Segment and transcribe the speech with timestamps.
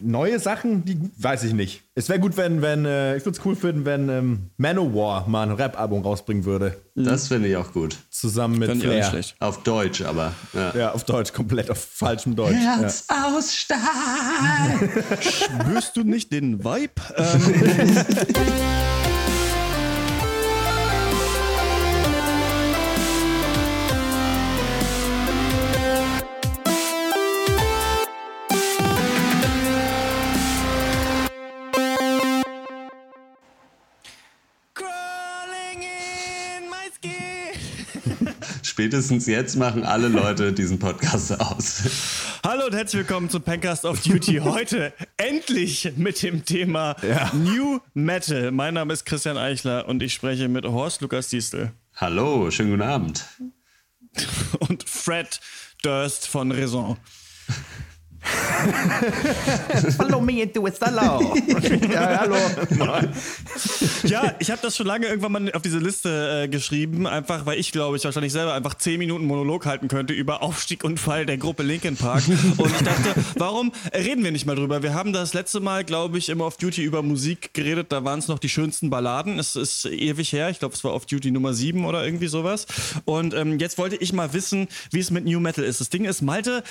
[0.00, 1.82] neue Sachen, die weiß ich nicht.
[1.94, 5.42] Es wäre gut, wenn, wenn äh, ich würde es cool finden, wenn ähm, Manowar mal
[5.48, 6.76] ein Rap-Album rausbringen würde.
[6.94, 7.96] Das finde ich auch gut.
[8.10, 9.10] Zusammen mit Fand ich auch nicht Flair.
[9.10, 9.36] schlecht.
[9.38, 10.32] Auf Deutsch, aber.
[10.54, 10.76] Ja.
[10.76, 12.56] Ja, auf Deutsch, komplett auf falschem Deutsch.
[12.56, 13.78] Herz aus Stahl.
[15.20, 16.92] Spürst du nicht den Vibe?
[17.16, 17.96] Ähm,
[38.80, 41.82] Spätestens jetzt machen alle Leute diesen Podcast aus.
[42.42, 44.38] Hallo und herzlich willkommen zum Pencast of Duty.
[44.42, 47.30] Heute endlich mit dem Thema Ja.
[47.34, 48.50] New Metal.
[48.52, 52.82] Mein Name ist Christian Eichler und ich spreche mit Horst Lukas Diestel Hallo, schönen guten
[52.82, 53.26] Abend.
[54.60, 55.40] und Fred
[55.82, 56.96] Durst von Raison.
[59.96, 61.34] Follow me into a solo.
[61.90, 62.36] ja, hallo.
[64.04, 67.58] Ja, ich habe das schon lange irgendwann mal auf diese Liste äh, geschrieben, einfach weil
[67.58, 71.26] ich glaube, ich wahrscheinlich selber einfach 10 Minuten Monolog halten könnte über Aufstieg und Fall
[71.26, 72.22] der Gruppe Linkin Park.
[72.58, 74.82] Und ich dachte, warum reden wir nicht mal drüber?
[74.82, 77.90] Wir haben das letzte Mal, glaube ich, immer auf Duty über Musik geredet.
[77.90, 79.38] Da waren es noch die schönsten Balladen.
[79.38, 80.50] Es ist ewig her.
[80.50, 82.66] Ich glaube, es war auf Duty Nummer 7 oder irgendwie sowas.
[83.04, 85.80] Und ähm, jetzt wollte ich mal wissen, wie es mit New Metal ist.
[85.80, 86.62] Das Ding ist, Malte,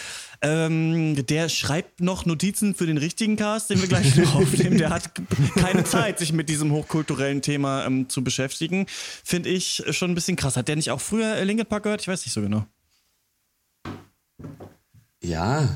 [0.41, 4.77] ähm, der schreibt noch Notizen für den richtigen Cast, den wir gleich noch aufnehmen.
[4.77, 5.11] Der hat
[5.55, 8.85] keine Zeit, sich mit diesem hochkulturellen Thema ähm, zu beschäftigen.
[8.87, 10.55] Finde ich schon ein bisschen krass.
[10.55, 12.01] Hat der nicht auch früher äh, Linkin Park gehört?
[12.01, 12.65] Ich weiß nicht so genau.
[15.21, 15.67] Ja,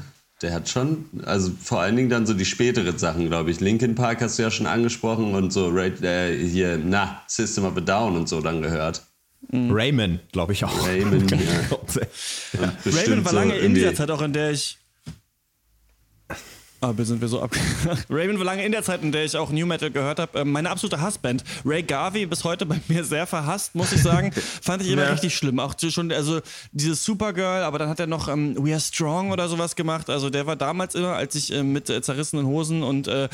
[0.42, 3.60] der hat schon, also vor allen Dingen dann so die späteren Sachen, glaube ich.
[3.60, 7.82] Linkin Park hast du ja schon angesprochen und so äh, hier, na, System of a
[7.82, 9.04] Down und so dann gehört.
[9.52, 10.88] Raymond, glaube ich auch.
[10.88, 12.74] Raymond, ja.
[12.84, 14.78] Bestimmt war so lange in dieser Zeit auch, in der ich.
[16.84, 17.52] Ah, sind wir so ab.
[18.10, 20.40] Raven war lange in der Zeit, in der ich auch New Metal gehört habe.
[20.40, 21.42] Ähm, meine absolute Hassband.
[21.64, 24.34] Ray Garvey, bis heute bei mir sehr verhasst, muss ich sagen.
[24.62, 25.12] Fand ich immer Ja.
[25.14, 25.60] richtig schlimm.
[25.60, 26.42] Auch schon, also
[26.74, 30.10] dieses Supergirl, aber dann hat er noch ähm, We Are Strong oder sowas gemacht.
[30.10, 33.30] Also der war damals immer, als ich äh, mit äh, zerrissenen Hosen und äh,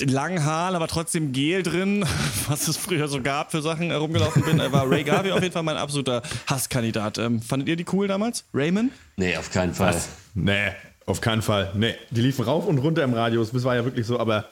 [0.00, 2.06] langen Haaren, aber trotzdem Gel drin,
[2.48, 5.52] was es früher so gab für Sachen herumgelaufen bin, äh, war Ray Garvey auf jeden
[5.52, 7.18] Fall mein absoluter Hasskandidat.
[7.18, 8.44] Ähm, fandet ihr die cool damals?
[8.54, 8.92] Raymond?
[9.16, 10.00] Nee, auf keinen Fall.
[10.34, 10.70] Nee,
[11.06, 11.72] auf keinen Fall.
[11.74, 13.52] Nee, die liefen rauf und runter im Radius.
[13.52, 14.48] Das war ja wirklich so, aber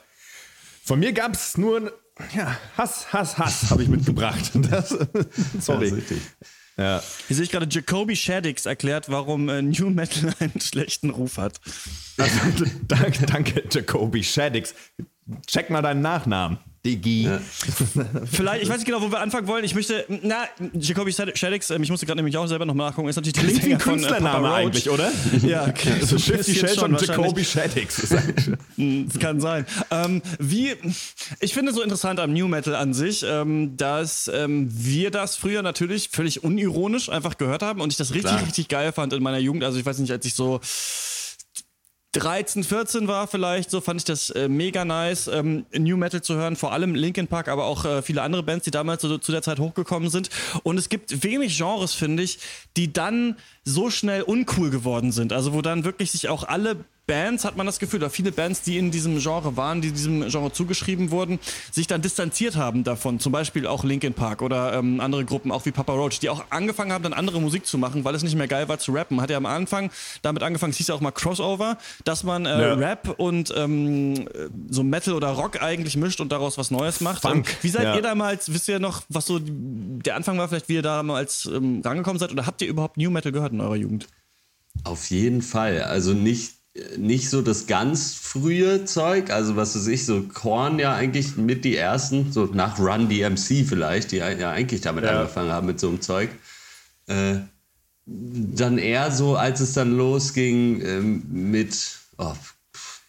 [0.84, 1.92] von mir gab es nur
[2.34, 4.50] ja, Hass, Hass, Hass habe ich mitgebracht.
[4.54, 5.86] Das, Das sorry.
[5.86, 6.20] ist richtig.
[6.76, 7.02] Ja.
[7.26, 11.60] Hier sehe ich gerade, Jacoby Shaddix erklärt, warum äh, New Metal einen schlechten Ruf hat.
[12.16, 14.74] Also, danke, danke, Jacoby Shaddix.
[15.46, 16.58] Check mal deinen Nachnamen.
[16.84, 17.28] Digi.
[18.32, 19.64] Vielleicht, ich weiß nicht genau, wo wir anfangen wollen.
[19.64, 23.16] Ich möchte, na, Jacoby Shaddix, ähm, ich musste gerade nämlich auch selber noch nachgucken, ist
[23.16, 24.56] natürlich der Klingt wie ein Sänger von, äh, Künstlername Roach.
[24.56, 25.12] eigentlich, oder?
[25.46, 25.92] Ja, okay.
[26.00, 27.44] So Shifty Bisschen Shelter schon und Jacoby.
[27.44, 27.96] Shaddix.
[27.96, 28.46] Das ist eigentlich-
[28.76, 29.66] Hm, Das kann sein.
[29.90, 30.72] Ähm, wie,
[31.40, 35.60] ich finde so interessant am New Metal an sich, ähm, dass ähm, wir das früher
[35.62, 38.46] natürlich völlig unironisch einfach gehört haben und ich das richtig, Klar.
[38.46, 39.64] richtig geil fand in meiner Jugend.
[39.64, 40.60] Also ich weiß nicht, als ich so
[42.12, 46.34] 13, 14 war vielleicht, so fand ich das äh, mega nice, ähm, New Metal zu
[46.34, 49.30] hören, vor allem Linkin Park, aber auch äh, viele andere Bands, die damals so, zu
[49.30, 50.28] der Zeit hochgekommen sind.
[50.64, 52.40] Und es gibt wenig Genres, finde ich,
[52.76, 55.32] die dann so schnell uncool geworden sind.
[55.32, 58.62] Also wo dann wirklich sich auch alle Bands, hat man das Gefühl, oder viele Bands,
[58.62, 61.40] die in diesem Genre waren, die diesem Genre zugeschrieben wurden,
[61.72, 63.18] sich dann distanziert haben davon.
[63.18, 66.44] Zum Beispiel auch Linkin Park oder ähm, andere Gruppen, auch wie Papa Roach, die auch
[66.50, 69.20] angefangen haben, dann andere Musik zu machen, weil es nicht mehr geil war zu rappen.
[69.20, 69.90] Hat ja am Anfang
[70.22, 72.74] damit angefangen, es hieß ja auch mal Crossover, dass man äh, Ja.
[72.74, 77.22] Rap und ähm, äh, so Metal oder Rock eigentlich mischt und daraus was Neues macht.
[77.22, 77.96] Funk, Ähm, wie seid ja.
[77.96, 81.82] ihr damals, wisst ihr noch, was so der Anfang war, vielleicht wie ihr damals ähm,
[81.84, 84.06] rangekommen seid oder habt ihr überhaupt New Metal gehört in eurer Jugend?
[84.84, 85.82] Auf jeden Fall.
[85.82, 86.59] Also nicht,
[86.96, 91.64] nicht so das ganz frühe Zeug, also was weiß ich, so Korn ja eigentlich mit
[91.64, 95.20] die ersten, so nach Run DMC vielleicht, die ja eigentlich damit Ja.
[95.20, 96.30] angefangen haben mit so einem Zeug.
[97.08, 97.38] Äh,
[98.06, 101.76] dann eher so, als es dann losging ähm, mit,
[102.18, 102.34] oh,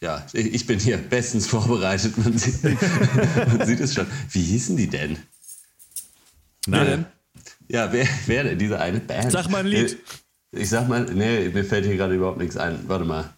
[0.02, 2.64] ja, ich bin hier bestens vorbereitet, man sieht,
[3.48, 4.08] man sieht es schon.
[4.32, 5.18] Wie hießen die denn?
[6.66, 7.06] Wer denn?
[7.68, 8.58] Ja, wer, wer denn?
[8.60, 9.32] Diese eine Band?
[9.32, 9.98] Sag mal ein Lied.
[10.54, 12.80] Äh, Ich sag mal, nee, mir fällt hier gerade überhaupt nichts ein.
[12.88, 13.30] Warte mal.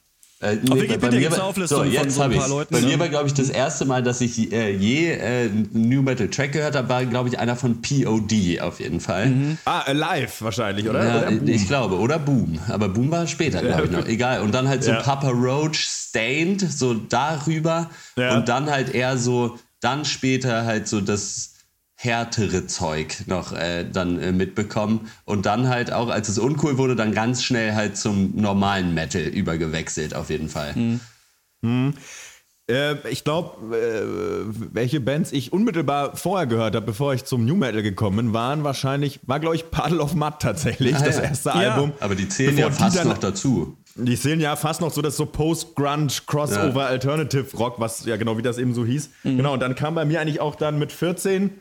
[0.44, 2.50] Äh, nee, Wikipedia gibt's eine Auflistung so, von jetzt so ein paar.
[2.50, 2.88] Leuten, Bei ne?
[2.88, 6.28] mir war, glaube ich, das erste Mal, dass ich äh, je äh, einen New Metal
[6.28, 9.31] Track gehört habe, war, glaube ich, einer von POD auf jeden Fall.
[9.63, 11.06] Ah, Alive wahrscheinlich, oder?
[11.06, 12.60] Ja, oder ich glaube, oder Boom.
[12.68, 14.06] Aber Boom war später, glaube ich noch.
[14.06, 14.42] Egal.
[14.42, 15.01] Und dann halt so Ja.
[15.01, 17.90] Papa Roach, Stained, so darüber.
[18.18, 18.36] Ja.
[18.38, 21.52] Und dann halt eher so, dann später halt so das
[22.03, 25.09] härtere Zeug noch äh, dann äh, mitbekommen.
[25.25, 29.21] Und dann halt auch, als es uncool wurde, dann ganz schnell halt zum normalen Metal
[29.21, 31.00] übergewechselt, auf jeden Fall.
[31.63, 31.94] Hm.
[32.69, 34.03] Äh, ich glaube, äh,
[34.73, 38.63] welche Bands ich unmittelbar vorher gehört habe, bevor ich zum New Metal gekommen bin, waren
[38.63, 41.23] wahrscheinlich, war glaube ich Puddle of Mud tatsächlich, Ah, das ja.
[41.23, 41.56] erste Ja.
[41.56, 41.91] Album.
[41.99, 43.77] Aber die zählen ja fast dann- noch dazu.
[43.95, 48.38] Die sehen ja fast noch so das so Post-Grunge, Crossover, Alternative Rock, was ja genau
[48.39, 49.11] wie das eben so hieß.
[49.23, 51.51] Genau, und dann kam bei mir eigentlich auch dann mit 14,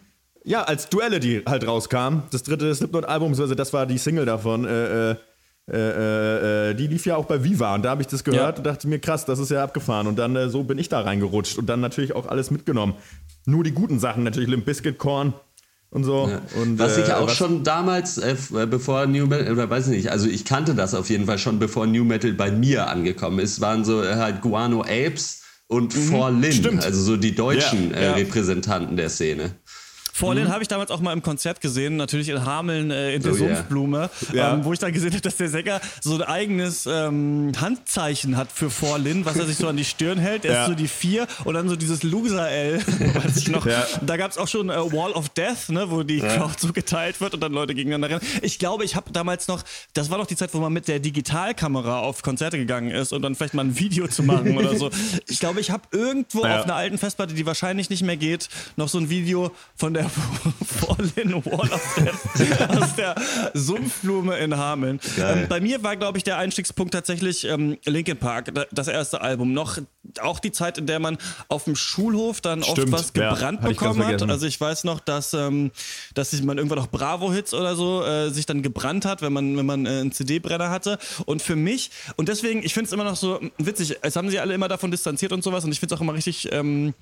[0.44, 5.10] ja, als Duality halt rauskam, das dritte Slipknot-Album, also das war die Single davon, äh,
[5.12, 5.16] äh,
[5.70, 8.58] äh, äh, die lief ja auch bei Viva und da habe ich das gehört Ja.
[8.58, 10.08] und dachte mir, krass, das ist ja abgefahren.
[10.08, 12.94] Und dann äh, so bin ich da reingerutscht und dann natürlich auch alles mitgenommen.
[13.46, 15.34] Nur die guten Sachen, natürlich Limp Bizkit, Korn
[15.90, 16.28] und so.
[16.60, 18.34] Und, was ich äh, auch schon damals, äh,
[18.68, 21.60] bevor New Metal, oder weiß ich nicht, also ich kannte das auf jeden Fall schon,
[21.60, 26.30] bevor New Metal bei mir angekommen ist, waren so äh, halt Guano Apes und For
[26.32, 26.84] Lin, stimmt.
[26.84, 28.12] also so die deutschen Ja, äh, ja.
[28.14, 29.52] Repräsentanten der Szene.
[30.22, 30.52] Vorlin Mhm.
[30.52, 33.36] habe ich damals auch mal im Konzert gesehen, natürlich in Hameln äh, in der Oh,
[33.36, 33.56] yeah.
[33.56, 34.54] Sumpfblume, Ja.
[34.54, 38.52] ähm, wo ich dann gesehen habe, dass der Sänger so ein eigenes ähm, Handzeichen hat
[38.52, 40.44] für Vorlin, was er sich so an die Stirn hält.
[40.44, 40.62] Er Ja.
[40.62, 42.78] ist so die vier und dann so dieses Loser-L,
[43.14, 43.66] weiß ich noch.
[43.66, 43.84] Ja.
[44.00, 47.20] Da gab es auch schon äh, Wall of Death, ne, wo die Crowd so geteilt
[47.20, 48.20] wird und dann Leute gegeneinander rennen.
[48.42, 51.00] Ich glaube, ich habe damals noch, das war noch die Zeit, wo man mit der
[51.00, 54.90] Digitalkamera auf Konzerte gegangen ist und dann vielleicht mal ein Video zu machen oder so.
[55.28, 56.58] Ich glaube, ich habe irgendwo Ja.
[56.60, 60.08] auf einer alten Festplatte, die wahrscheinlich nicht mehr geht, noch so ein Video von der
[60.64, 63.14] Fallen Wall of Death aus der
[63.54, 65.00] Sumpfblume in Hameln.
[65.18, 69.20] Ähm, bei mir war, glaube ich, der Einstiegspunkt tatsächlich ähm, Linkin Park, da- das erste
[69.20, 69.52] Album.
[69.52, 69.78] Noch
[70.20, 71.18] auch die Zeit, in der man
[71.48, 74.22] auf dem Schulhof dann Stimmt, oft was ja, gebrannt ganz bekommen hat.
[74.22, 75.70] Also ich weiß noch, dass, ähm,
[76.14, 79.66] dass man irgendwann noch Bravo-Hits oder so äh, sich dann gebrannt hat, wenn man, wenn
[79.66, 80.98] man äh, einen CD-Brenner hatte.
[81.26, 84.38] Und für mich, und deswegen, ich finde es immer noch so witzig, es haben sie
[84.38, 86.94] alle immer davon distanziert und sowas und ich finde es auch immer richtig ähm,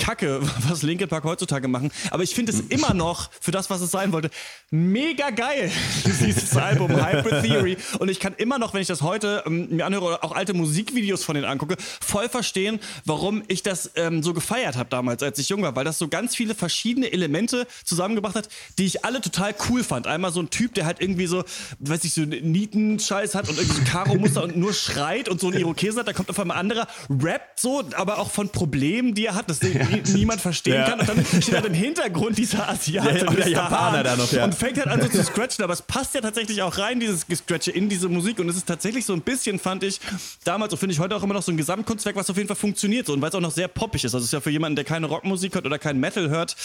[0.00, 1.92] kacke, was Linkin Park heutzutage machen.
[2.10, 4.30] Aber ich finde es immer noch, für das, was es sein wollte,
[4.70, 5.70] mega geil,
[6.04, 7.76] dieses Album Hybrid Theory.
[7.98, 10.54] Und ich kann immer noch, wenn ich das heute ähm, mir anhöre oder auch alte
[10.54, 15.38] Musikvideos von denen angucke, voll verstehen, warum ich das ähm, so gefeiert habe damals, als
[15.38, 15.76] ich jung war.
[15.76, 18.48] Weil das so ganz viele verschiedene Elemente zusammengebracht hat,
[18.78, 20.06] die ich alle total cool fand.
[20.06, 21.44] Einmal so ein Typ, der halt irgendwie so,
[21.80, 25.58] weiß ich, so Nietenscheiß hat und irgendwie so Karo-Muster und nur schreit und so einen
[25.58, 26.08] Irokesen hat.
[26.08, 29.50] Da kommt auf einmal ein anderer, rappt so, aber auch von Problemen, die er hat,
[29.50, 30.84] das nie, niemand verstehen Ja.
[30.90, 31.00] kann.
[31.00, 33.50] Und dann steht halt im Hintergrund dieser Asiate Ja, ja, und der Mr.
[33.52, 34.44] Japaner da noch, ja.
[34.44, 37.26] und fängt halt an so zu scratchen, aber es passt ja tatsächlich auch rein, dieses
[37.26, 40.00] Gescratche in diese Musik und es ist tatsächlich so ein bisschen, fand ich,
[40.44, 42.56] damals und finde ich heute auch immer noch so ein Gesamtkunstwerk, was auf jeden Fall
[42.56, 44.14] funktioniert so und weil es auch noch sehr poppig ist.
[44.14, 46.56] Also es ist ja für jemanden, der keine Rockmusik hört oder kein Metal hört,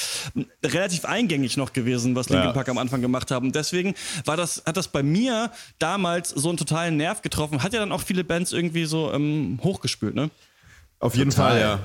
[0.63, 2.53] relativ eingängig noch gewesen, was Linkin.
[2.53, 3.47] Park am Anfang gemacht haben.
[3.47, 3.95] Und deswegen
[4.25, 7.63] war das, hat das bei mir damals so einen totalen Nerv getroffen.
[7.63, 10.29] Hat ja dann auch viele Bands irgendwie so ähm, hochgespült, ne?
[10.99, 11.51] Auf jeden Total.
[11.51, 11.79] Fall, ja.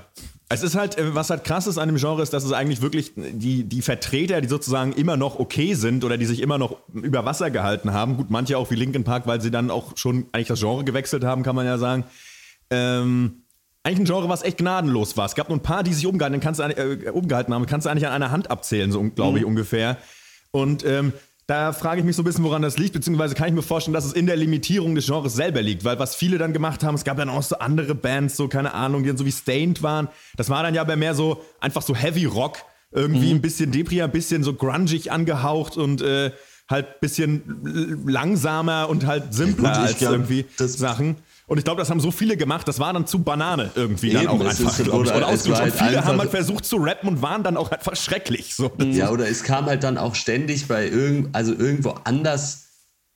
[0.52, 2.82] Es ist halt, äh, was halt krass ist an dem Genre, ist, dass es eigentlich
[2.82, 6.78] wirklich die, die Vertreter, die sozusagen immer noch okay sind oder die sich immer noch
[6.92, 10.26] über Wasser gehalten haben, gut, manche auch wie Linkin Park, weil sie dann auch schon
[10.32, 12.04] eigentlich das Genre gewechselt haben, kann man ja sagen.
[12.70, 13.44] Ähm,
[13.84, 15.26] eigentlich ein Genre, was echt gnadenlos war.
[15.26, 17.90] Es gab nur ein paar, die sich umgehalten, kannst du, äh, umgehalten haben, kannst du
[17.90, 19.98] eigentlich an einer Hand abzählen, so glaube ich ungefähr.
[20.50, 21.12] Und ähm,
[21.50, 23.92] da frage ich mich so ein bisschen, woran das liegt, beziehungsweise kann ich mir vorstellen,
[23.92, 26.94] dass es in der Limitierung des Genres selber liegt, weil was viele dann gemacht haben,
[26.94, 29.82] es gab dann auch so andere Bands, so keine Ahnung, die dann so wie Stained
[29.82, 30.06] waren.
[30.36, 32.58] Das war dann ja aber mehr so einfach so Heavy Rock,
[32.92, 36.30] irgendwie ein bisschen Depri, ein bisschen so grungig angehaucht und äh,
[36.68, 41.16] halt bisschen l- langsamer und halt simpler Ja, gut, als glaub, irgendwie das- Sachen.
[41.50, 44.22] Und ich glaube, das haben so viele gemacht, das war dann zu Banane irgendwie dann
[44.22, 46.64] Eben, auch es einfach, ist- oder Und es war halt viele haben einfach- halt versucht
[46.64, 48.54] zu rappen und waren dann auch einfach schrecklich.
[48.54, 48.70] So.
[48.78, 52.66] Ja, oder es kam halt dann auch ständig bei irgend, also irgendwo anders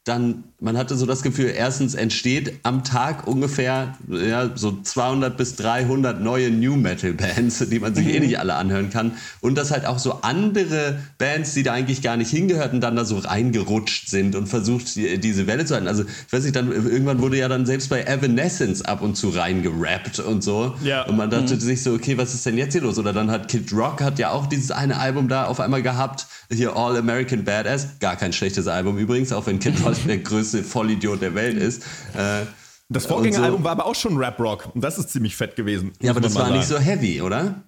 [0.02, 5.56] dann, man hatte so das Gefühl, erstens entsteht am Tag ungefähr ja, so 200 bis
[5.56, 9.12] 300 neue New Metal Bands, die man sich eh nicht alle anhören kann.
[9.42, 13.04] Und dass halt auch so andere Bands, die da eigentlich gar nicht hingehörten, dann da
[13.04, 15.86] so reingerutscht sind und versucht, die, diese Welle zu halten.
[15.86, 19.28] Also, ich weiß nicht, dann irgendwann wurde ja dann selbst bei Evanescence ab und zu
[19.28, 20.74] reingerappt und so.
[20.82, 21.02] Ja.
[21.02, 22.98] Und man dachte sich so, okay, was ist denn jetzt hier los?
[22.98, 26.26] Oder dann hat Kid Rock hat ja auch dieses eine Album da auf einmal gehabt,
[26.50, 30.53] hier All American Badass, gar kein schlechtes Album übrigens, auch wenn Kid Rock der größte
[30.62, 31.82] Vollidiot der Welt ist.
[32.16, 32.44] Äh,
[32.88, 33.64] Das Vorgängeralbum so.
[33.64, 34.68] war aber auch schon Rap-Rock.
[34.74, 35.92] Und das ist ziemlich fett gewesen.
[36.00, 37.62] Ja, aber das war nicht so heavy, oder?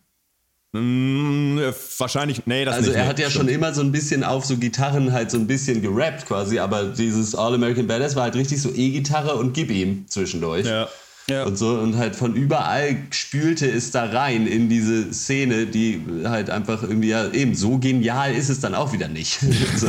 [0.72, 2.98] Mm, äh, wahrscheinlich, nee, das Also nicht.
[2.98, 3.46] er hat ja stimmt.
[3.46, 6.84] schon immer so ein bisschen auf so Gitarren halt so ein bisschen gerappt quasi, aber
[6.84, 10.66] dieses All American Badass war halt richtig so E-Gitarre und gib ihm zwischendurch.
[10.66, 10.88] Ja.
[11.28, 11.44] Ja.
[11.44, 16.50] Und so und halt von überall spülte es da rein in diese Szene, die halt
[16.50, 19.40] einfach irgendwie ja eben so genial ist es dann auch wieder nicht.
[19.76, 19.88] so.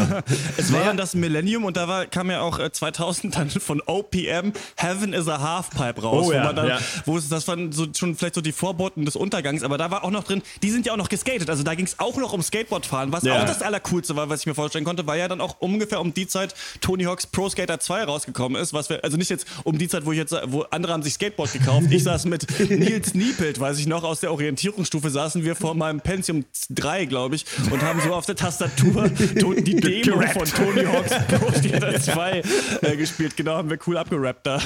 [0.58, 3.82] Es war dann das Millennium und da war, kam ja auch äh, 2000 dann von
[3.86, 6.26] OPM Heaven is a Halfpipe raus.
[6.28, 6.80] Oh ja, wo man dann, ja.
[7.06, 10.04] wo es, das waren so, schon vielleicht so die Vorboten des Untergangs, aber da war
[10.04, 11.52] auch noch drin, die sind ja auch noch geskatet.
[11.52, 13.40] Also da ging es auch noch um Skateboardfahren, was Ja.
[13.42, 16.16] auch das Allercoolste war, was ich mir vorstellen konnte, weil ja dann auch ungefähr um
[16.16, 18.74] die Zeit Tony Hawk's Pro Skater 2 rausgekommen ist.
[18.74, 21.20] Was wir, also nicht jetzt um die Zeit, wo ich jetzt, wo andere haben sich
[21.28, 21.88] Skateboard gekauft.
[21.90, 26.00] Ich saß mit Nils Niepelt, weiß ich noch, aus der Orientierungsstufe saßen wir vor meinem
[26.00, 31.12] Pentium 3, glaube ich, und haben so auf der Tastatur die Demo von Tony Hawk's
[31.28, 32.42] Pro Skater 2
[32.82, 33.36] äh, gespielt.
[33.36, 34.60] Genau, haben wir cool abgerappt da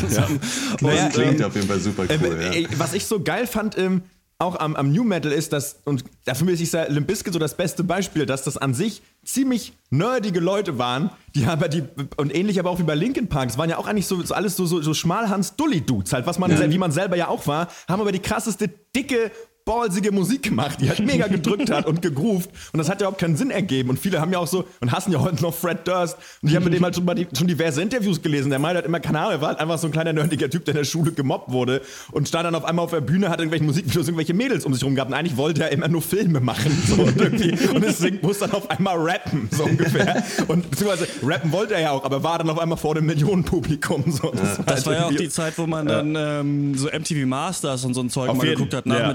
[0.00, 0.40] zusammen.
[0.72, 2.38] Das Naja, klingt ähm, auf jeden Fall super Äh, cool.
[2.42, 2.52] ja.
[2.52, 4.02] äh, Was ich so geil fand, ähm,
[4.40, 7.56] auch am, am New Metal ist, dass, und dafür will ich Limp Bizkit so das
[7.56, 11.82] beste Beispiel, dass das an sich ziemlich nerdige Leute waren, die aber die,
[12.16, 14.34] und ähnlich aber auch wie bei Linkin Park, es waren ja auch eigentlich so, so
[14.34, 16.70] alles so, so, so Schmalhans-Dulli-Dudes, halt, was man, Ja.
[16.70, 19.32] wie man selber ja auch war, haben aber die krasseste, dicke,
[19.68, 22.48] ballsige Musik gemacht, die halt mega gedrückt hat und gegroovt.
[22.72, 23.90] Und das hat ja überhaupt keinen Sinn ergeben.
[23.90, 26.16] Und viele haben ja auch so und hassen ja heute noch Fred Durst.
[26.42, 28.76] Und ich habe mit dem halt schon, mal die, schon diverse Interviews gelesen, der meinte
[28.76, 30.78] halt immer, keine Ahnung, er war halt einfach so ein kleiner nerdiger Typ, der in
[30.78, 31.82] der Schule gemobbt wurde
[32.12, 34.82] und stand dann auf einmal auf der Bühne, hat irgendwelche Musikvideos, irgendwelche Mädels um sich
[34.84, 35.10] rum gehabt.
[35.10, 38.70] Und eigentlich wollte er immer nur Filme machen so, und, und deswegen muss dann auf
[38.70, 40.24] einmal rappen, so ungefähr.
[40.48, 44.04] Und beziehungsweise rappen wollte er ja auch, aber war dann auf einmal vor dem Millionenpublikum
[44.10, 44.30] so.
[44.34, 47.92] Das, Das war ja auch die Zeit, wo man dann ähm, so MTV Masters und
[47.92, 49.08] so ein Zeug Auf mal jeden- geguckt hat, ja.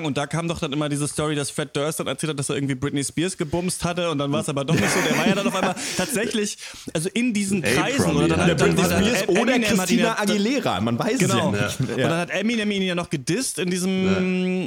[0.00, 0.04] Nachmittagelang.
[0.04, 2.48] Und da kam doch dann immer diese Story, dass Fred Durst dann erzählt hat, dass
[2.48, 4.98] er irgendwie Britney Spears gebumst hatte und dann war es aber doch nicht so.
[5.08, 6.58] Der war ja dann auf einmal tatsächlich,
[6.92, 8.44] also in diesen Kreisen oder dann, ja.
[8.44, 11.52] hat- Der dann Britney Spears Eminem oder ihn Christina ja- Aguilera, man weiß Genau.
[11.54, 11.80] es ja nicht.
[11.80, 14.66] Und dann hat Eminem ihn ja noch gedisst in diesem,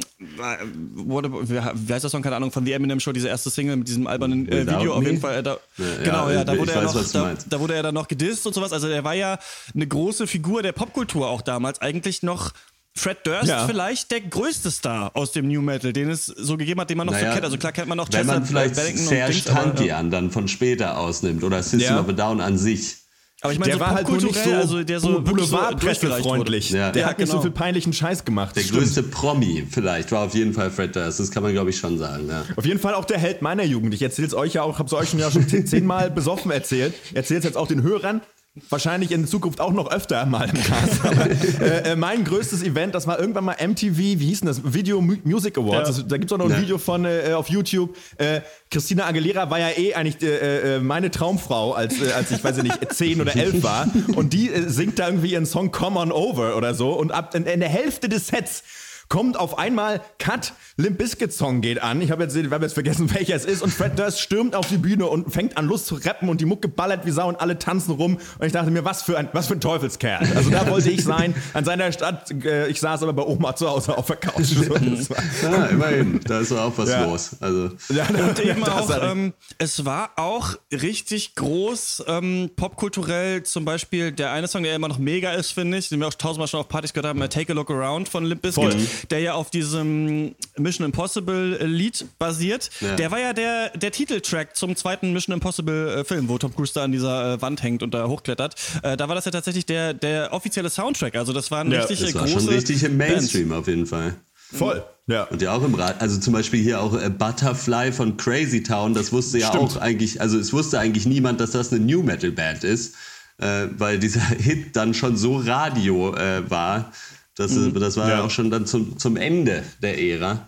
[0.94, 1.60] what, wie
[1.92, 4.48] heißt das Song, keine Ahnung, von The Eminem Show, diese erste Single mit diesem albernen
[4.50, 5.08] äh, Video auf Me?
[5.10, 5.38] jeden Fall.
[5.38, 7.82] Äh, da, Ja, genau, ja, ja, da wurde, er weiß, noch, da, da wurde er
[7.82, 8.72] dann noch gedisst und sowas.
[8.72, 9.38] Also er war ja
[9.74, 11.80] eine große Figur der Popkultur auch damals.
[11.80, 12.52] Eigentlich noch
[12.96, 13.66] Fred Durst Ja.
[13.66, 17.06] vielleicht der größte Star aus dem New Metal, den es so gegeben hat, den man
[17.08, 17.44] noch so Naja, kennt.
[17.44, 20.30] Also klar kennt man noch Wenn man Chester vielleicht Bennington Serge Dings, aber, Tankian dann
[20.30, 22.00] von später ausnimmt oder System Ja.
[22.00, 22.96] of a Down an sich.
[23.40, 26.70] Aber ich meine, Der so war halt nur nicht so, also der so Boulevard wirklich
[26.70, 26.76] so.
[26.76, 26.92] Ja.
[26.92, 27.42] Der Ja, hat nicht so genau.
[27.42, 28.56] viel peinlichen Scheiß gemacht.
[28.56, 28.78] Der Stimmt.
[28.78, 31.20] größte Promi vielleicht war auf jeden Fall Fred Durst.
[31.20, 32.26] Das kann man, glaube ich, schon sagen.
[32.28, 32.44] Ja.
[32.56, 33.92] Auf jeden Fall auch der Held meiner Jugend.
[33.92, 36.52] Ich erzähle es euch ja auch, habe es euch schon ja schon zehn- zehnmal besoffen
[36.52, 36.94] erzählt.
[37.12, 38.22] Erzähle es jetzt auch den Hörern.
[38.70, 41.04] Wahrscheinlich in Zukunft auch noch öfter mal im Cast.
[41.04, 41.28] Aber,
[41.60, 44.60] äh, äh, mein größtes Event, das war irgendwann mal MTV, wie hieß denn das?
[44.72, 45.72] Video Mu- Music Awards.
[45.88, 46.02] Ja.
[46.02, 46.62] Das, da gibt es auch noch ein.
[46.62, 47.96] Video von äh, auf YouTube.
[48.16, 52.58] Äh, Christina Aguilera war ja eh eigentlich äh, äh, meine Traumfrau, als, als ich weiß
[52.58, 53.88] ich nicht, zehn oder elf war.
[54.14, 56.92] Und die singt da irgendwie ihren Song Come On Over oder so.
[56.92, 58.62] Und ab in, in der Hälfte des Sets
[59.08, 62.00] kommt auf einmal Cut, Limp Bizkit Song geht an.
[62.00, 63.62] Ich habe jetzt, ich hab jetzt vergessen, welcher es ist.
[63.62, 66.44] Und Fred Durst stürmt auf die Bühne und fängt an Lust zu rappen und die
[66.46, 68.18] Mucke ballert wie Sau und alle tanzen rum.
[68.38, 70.26] Und ich dachte mir, was für ein, was für ein Teufelskerl.
[70.34, 72.30] Also da wollte ich sein, an seiner Stadt.
[72.44, 74.44] Äh, ich saß aber bei Oma zu Hause auf der Couch.
[74.44, 74.62] So,
[75.42, 76.20] Ja, immerhin.
[76.24, 77.04] Da ist auch was Ja.
[77.04, 77.36] los.
[77.40, 84.12] Also, ja, Und eben auch, ähm, es war auch richtig groß, ähm, popkulturell zum Beispiel
[84.12, 86.60] der eine Song, der immer noch mega ist, finde ich, den wir auch tausendmal schon
[86.60, 88.86] auf Partys gehört haben, äh, Take a Look Around von Limp Bizkit, Voll.
[89.10, 92.70] Der ja auf diesem Mission Impossible äh, Lied basiert.
[92.80, 92.96] Ja.
[92.96, 96.72] Der war ja der, der Titeltrack zum zweiten Mission Impossible äh, Film, wo Tom Cruise
[96.74, 98.54] da an dieser äh, Wand hängt und da hochklettert.
[98.82, 101.14] Da war das ja tatsächlich der, der offizielle Soundtrack.
[101.16, 103.14] Also das waren Ja, richtig das war große schon richtig im Bands.
[103.14, 104.14] Mainstream auf jeden Fall.
[104.52, 104.84] Voll.
[105.06, 105.24] Ja.
[105.24, 108.94] Und ja auch im Rad, also zum Beispiel hier auch äh, Butterfly von Crazy Town,
[108.94, 109.62] das wusste ja Stimmt.
[109.62, 112.94] auch eigentlich, also es wusste eigentlich niemand, dass das eine New Metal Band ist,
[113.38, 116.92] äh, weil dieser Hit dann schon so Radio äh, war.
[117.36, 118.10] Das, äh, das war Mhm.
[118.10, 118.16] Ja.
[118.18, 120.46] ja auch schon dann zum, zum Ende der Ära.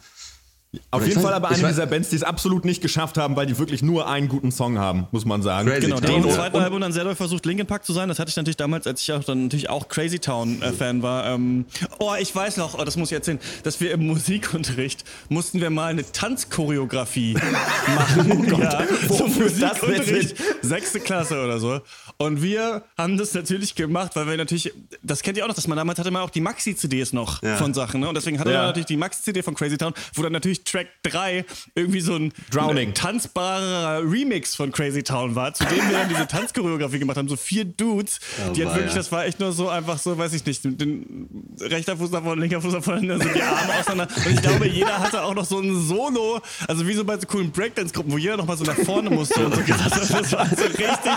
[0.90, 3.47] Auf jeden Fall aber eine weiß- dieser Bands, die es absolut nicht geschafft haben, weil
[3.47, 5.68] die wirklich nur einen guten Song haben, muss man sagen.
[5.68, 6.35] Crazy Genau, Town, der im ja.
[6.35, 8.09] zweiten Album dann selber versucht, Linkin Park zu sein.
[8.09, 11.02] Das hatte ich natürlich damals, als ich auch dann natürlich auch Crazy Town äh, Fan
[11.02, 11.26] war.
[11.26, 11.66] Ähm,
[11.99, 15.71] oh, ich weiß noch, oh, das muss ich erzählen, dass wir im Musikunterricht mussten wir
[15.71, 17.35] mal eine Tanzchoreografie
[17.95, 18.33] machen.
[18.33, 21.80] oh Gott, ja, zum Musikunterricht, sechste Klasse oder so.
[22.18, 25.66] Und wir haben das natürlich gemacht, weil wir natürlich, das kennt ihr auch noch, dass
[25.68, 27.56] man damals hatte man auch die Maxi-CDs noch Ja.
[27.56, 28.00] von Sachen.
[28.00, 28.09] Ne?
[28.09, 28.59] Und deswegen hatte Ja.
[28.59, 31.44] man natürlich die Maxi-CD von Crazy Town, wo dann natürlich Track 3
[31.75, 32.92] irgendwie so ein Drowning.
[32.94, 37.28] tanzbarer Remix von Crazy Town war, zu dem wir dann diese Tanzchoreografie gemacht haben.
[37.28, 40.32] So vier Dudes, Oh, die hat wirklich, das war echt nur so einfach so, weiß
[40.35, 41.28] ich nicht, den
[41.61, 44.14] rechter Fuß nach vorne, linker Fuß nach vorne, so die Arme auseinander.
[44.16, 47.26] Und ich glaube, jeder hatte auch noch so ein Solo, also wie so bei so
[47.26, 49.61] coolen Breakdance-Gruppen, wo jeder noch mal so nach vorne musste und so.
[49.66, 51.12] Das war so richtig,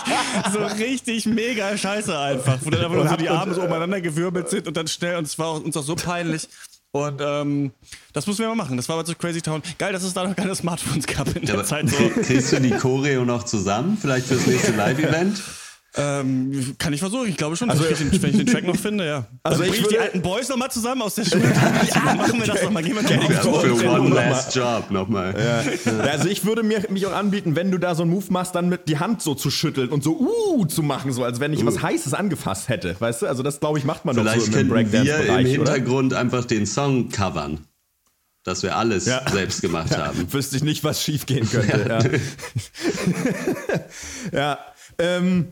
[0.53, 4.49] so richtig mega scheiße einfach, wo dann einfach nur so die Arme so umeinander gewirbelt
[4.49, 6.47] sind und dann schnell, und es war uns auch so peinlich.
[6.91, 7.71] Und ähm,
[8.13, 8.75] das mussten wir mal machen.
[8.75, 9.61] Das war aber zu Crazy Town.
[9.77, 11.87] Geil, dass es da noch keine Smartphones gab in der Aber Zeit.
[11.89, 12.09] So.
[12.23, 13.97] Kriegst du die Choreo noch zusammen?
[13.99, 15.41] Vielleicht fürs nächste Live-Event?
[15.99, 18.65] Ähm, kann ich versuchen, ich glaube schon, Also- wenn, ich den, wenn ich den Track
[18.65, 19.25] noch finde, ja.
[19.43, 21.43] Also Dann ich ich die alten Boys nochmal zusammen aus der Schule.
[21.43, 23.19] Dann machen wir das nochmal, gehen wir Ja.
[23.29, 25.35] Für Ja, One noch Last Job nochmal.
[25.85, 28.55] Ja, also ich würde mir, mich auch anbieten, wenn du da so einen Move machst,
[28.55, 31.53] dann mit die Hand so zu schütteln und so uh zu machen, so als wenn
[31.53, 33.27] ich was Heißes angefasst hätte, weißt du?
[33.27, 35.71] Also das glaube ich macht man doch Vielleicht so im könnten wir im Breakdance-Bereich, oder?
[35.73, 37.59] Hintergrund einfach den Song covern.
[38.45, 39.21] Dass wir alles Ja.
[39.29, 40.31] selbst gemacht haben.
[40.31, 42.19] Wüsste ich nicht, was schief gehen könnte.
[44.31, 44.59] Ja, ja.
[44.97, 45.47] ähm,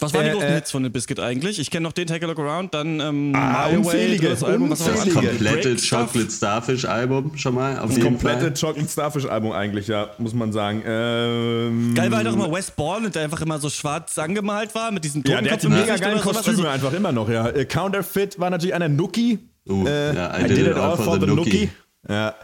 [0.00, 1.58] Was waren die Äh, großen äh, Hits von The Biscuit eigentlich?
[1.58, 4.44] Ich kenne noch den Take a Look Around, dann ähm, Ah, My Way, unzählige, drittes
[4.44, 5.18] Album, was war das unzählige.
[5.20, 5.54] andere?
[5.54, 5.76] Komplette.
[5.88, 8.54] Chocolate Starfish Album schon mal auf Das jeden komplette Fall.
[8.54, 10.82] Chocolate Starfish Album eigentlich, ja, muss man sagen.
[10.86, 14.90] Ähm, Geil war halt auch immer Wes Borland, der einfach immer so schwarz angemalt war
[14.90, 16.20] mit diesen Ja, der Totenkopf hat die im mega geilen.
[16.20, 17.48] Kostüme Also, einfach immer noch, ja.
[17.48, 19.38] Äh, Counterfeit war natürlich einer Nookie.
[19.68, 21.70] Uh, äh, ja, I, did, it all for the Nookie.
[22.08, 22.34] Ja.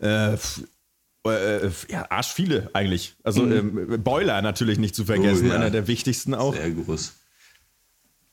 [0.00, 0.36] Äh,
[1.24, 3.14] äh, ja, arsch viele eigentlich.
[3.22, 5.50] Also ähm, Boiler natürlich nicht zu vergessen, Mhm.
[5.50, 5.60] Oh, ja.
[5.60, 6.54] einer der wichtigsten auch.
[6.54, 7.14] Sehr groß.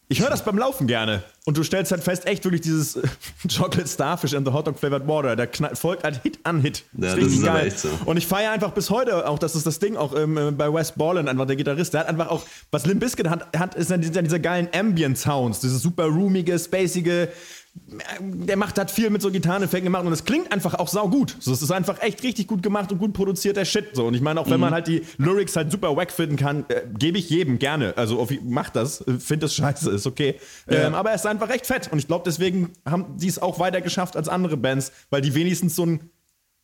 [0.10, 1.22] Ich höre das beim Laufen gerne.
[1.46, 3.01] Und du stellst halt fest, echt wirklich dieses äh,
[3.58, 6.86] Chocolate Starfish and the Hot Dog Flavored Water, da folgt halt Hit an Hit.
[6.94, 7.89] Ja, das ist aber echt so.
[8.06, 10.74] Und ich feiere einfach bis heute auch, das ist das Ding, auch ähm, äh, bei
[10.74, 13.91] Wes Borland, einfach der Gitarrist, der hat einfach auch, was Limp Bizkit hat, hat ist
[13.91, 17.27] dann diese, geilen Ambient Sounds, diese super roomige, spacige,
[18.19, 21.36] der macht hat viel mit so Gitarreneffekten gemacht und es klingt einfach auch sau gut.
[21.39, 23.89] So, es ist einfach echt richtig gut gemacht und gut produzierter Shit.
[23.93, 24.05] So.
[24.05, 26.81] Und ich meine, auch wenn man halt die Lyrics halt super wack finden kann, äh,
[26.98, 27.96] gebe ich jedem gerne.
[27.98, 30.36] Also auf, macht das, find das scheiße, ist okay.
[30.67, 33.60] Ähm, aber er ist einfach recht fett und ich glaube, deswegen haben die es auch
[33.60, 36.10] weiter geschafft als andere Bands, weil die wenigstens so ein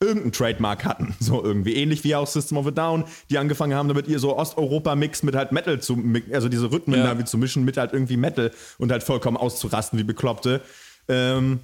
[0.01, 3.87] irgendeinen Trademark hatten, so irgendwie ähnlich wie auch System of a Down, die angefangen haben,
[3.87, 5.97] damit ihr so Osteuropa-Mix mit halt Metal zu,
[6.31, 7.05] also diese Rhythmen Ja.
[7.13, 10.61] da wie zu mischen mit halt irgendwie Metal und halt vollkommen auszurasten wie Bekloppte.
[11.07, 11.59] Ähm,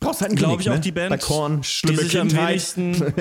[0.00, 0.80] brauchst halt einen Glaube ich auch ne?
[0.80, 2.48] die Band, Bei Korn, schlimme die sich am Kindheit.
[2.76, 3.14] wenigsten.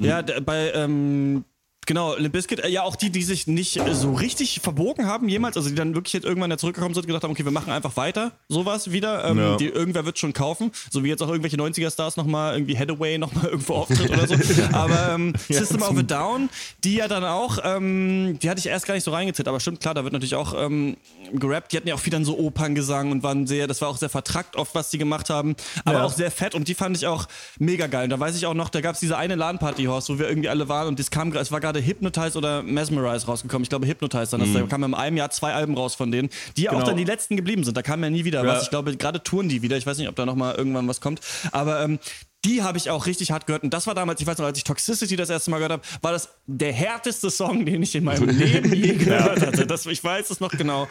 [0.00, 1.44] ja, d- bei ähm,
[1.86, 5.28] genau Limp Bizkit, äh, ja auch die, die sich nicht äh, so richtig verbogen haben
[5.28, 7.52] jemals, also die dann wirklich jetzt irgendwann da zurückgekommen sind und gedacht haben, okay, wir
[7.52, 9.24] machen einfach weiter, sowas wieder.
[9.24, 9.56] Ähm, Ja.
[9.56, 13.46] die, irgendwer wird schon kaufen, so wie jetzt auch irgendwelche 90er-Stars nochmal, irgendwie Hathaway nochmal
[13.50, 14.36] irgendwo auftritt oder so.
[14.72, 16.48] Aber ähm, System of a Down,
[16.84, 19.80] die ja dann auch, ähm, die hatte ich erst gar nicht so reingezählt, aber stimmt,
[19.80, 20.96] klar, da wird natürlich auch ähm,
[21.32, 21.72] gerappt.
[21.72, 24.08] Die hatten ja auch viel dann so Operngesang und waren sehr, das war auch sehr
[24.10, 26.04] vertrackt oft, was die gemacht haben, aber Ja.
[26.04, 27.26] auch sehr fett und die fand ich auch
[27.58, 28.04] mega geil.
[28.04, 30.28] Und da weiß ich auch noch, da gab es diese eine LAN-Party, Horst, wo wir
[30.28, 33.62] irgendwie alle waren und das kam, es war gerade Hypnotize oder Mesmerize rausgekommen.
[33.62, 34.40] Ich glaube Hypnotize dann.
[34.40, 36.86] Das, Da kamen in einem Jahr zwei Alben raus von denen, die auch Genau.
[36.86, 37.76] dann die letzten geblieben sind.
[37.76, 38.48] Da kam ja nie wieder Ja.
[38.54, 38.64] was.
[38.64, 39.76] Ich glaube, gerade touren die wieder.
[39.76, 41.20] Ich weiß nicht, ob da nochmal irgendwann was kommt.
[41.52, 41.98] Aber ähm,
[42.44, 43.62] die habe ich auch richtig hart gehört.
[43.64, 45.82] Und das war damals, ich weiß noch, als ich Toxicity das erste Mal gehört habe,
[46.00, 49.66] war das der härteste Song, den ich in meinem Leben je gehört hatte.
[49.66, 50.88] Das, ich weiß es noch genau.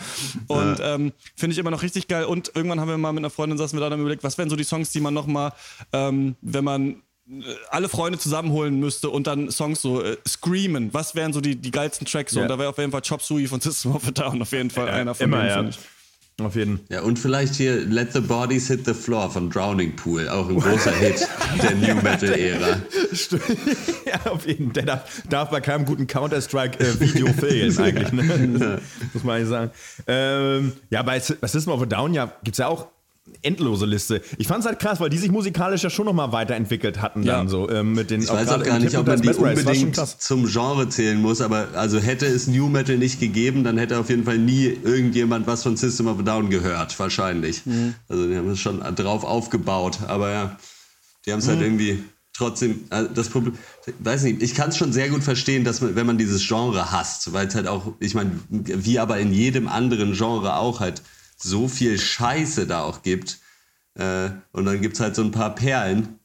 [0.47, 2.25] Und ähm, finde ich immer noch richtig geil.
[2.25, 4.49] Und irgendwann haben wir mal mit einer Freundin saßen wir da dann überlegt, was wären
[4.49, 5.54] so die Songs, die man nochmal,
[5.91, 7.01] ähm, wenn man
[7.70, 10.94] alle Freunde zusammenholen müsste und dann Songs so äh, screamen.
[10.94, 12.34] Was wären so die, die geilsten Tracks?
[12.34, 12.39] So?
[12.39, 12.46] Ja.
[12.46, 14.70] Und da wäre auf jeden Fall Chop Suey von System of a Down auf jeden
[14.70, 15.72] Fall einer von Immer, denen.
[15.72, 16.46] ja.
[16.46, 20.30] Auf jeden Ja, und vielleicht hier Let the Bodies Hit the Floor von Drowning Pool,
[20.30, 21.28] auch ein großer Hit
[21.62, 22.78] der New Metal-Ära.
[24.06, 28.12] ja, auf jeden Der darf, darf bei keinem guten Counter-Strike-Video fehlen, eigentlich.
[28.13, 28.82] Ne?
[29.13, 29.72] Muss man eigentlich sagen.
[30.08, 32.88] Ähm, ja, bei System of a Down ja, gibt es ja auch
[33.42, 34.22] endlose Liste.
[34.38, 37.38] Ich fand es halt krass, weil die sich musikalisch ja schon nochmal weiterentwickelt hatten Ja.
[37.38, 37.70] dann so.
[37.70, 41.22] Ähm, mit den, Ich weiß auch gar nicht, ob man die unbedingt zum Genre zählen
[41.22, 44.65] muss, aber also hätte es New Metal nicht gegeben, dann hätte auf jeden Fall nie
[44.84, 47.62] irgendjemand was von System of a Down gehört, wahrscheinlich.
[48.08, 50.58] Also die haben es schon drauf aufgebaut, aber ja,
[51.26, 53.54] die haben es halt irgendwie trotzdem, also das Problem,
[54.00, 56.92] weiß nicht, ich kann es schon sehr gut verstehen, dass man, wenn man dieses Genre
[56.92, 61.02] hasst, weil es halt auch, ich meine, wie aber in jedem anderen Genre auch halt
[61.41, 63.39] so viel Scheiße da auch gibt.
[63.95, 66.19] Äh, und dann gibt es halt so ein paar Perlen.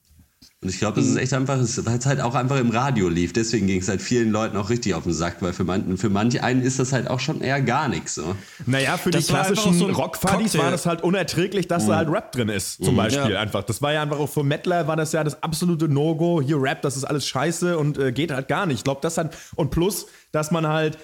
[0.60, 3.08] Und ich glaube, das ist echt einfach, es- weil es halt auch einfach im Radio
[3.10, 3.34] lief.
[3.34, 6.08] Deswegen ging es halt vielen Leuten auch richtig auf den Sack, weil für, man, für
[6.08, 8.14] manche einen ist das halt auch schon eher gar nichts.
[8.14, 8.34] So.
[8.64, 10.58] Naja, für Das die klassischen so Cocktail.
[10.58, 13.40] war das halt unerträglich, dass da halt Rap drin ist, zum Beispiel Ja.
[13.40, 13.62] einfach.
[13.64, 16.40] Das war ja einfach auch für Mettler war das ja das absolute No-Go.
[16.40, 18.78] Hier Rap, das ist alles scheiße und äh, geht halt gar nicht.
[18.78, 20.96] Ich glaube, das hat und plus, dass man halt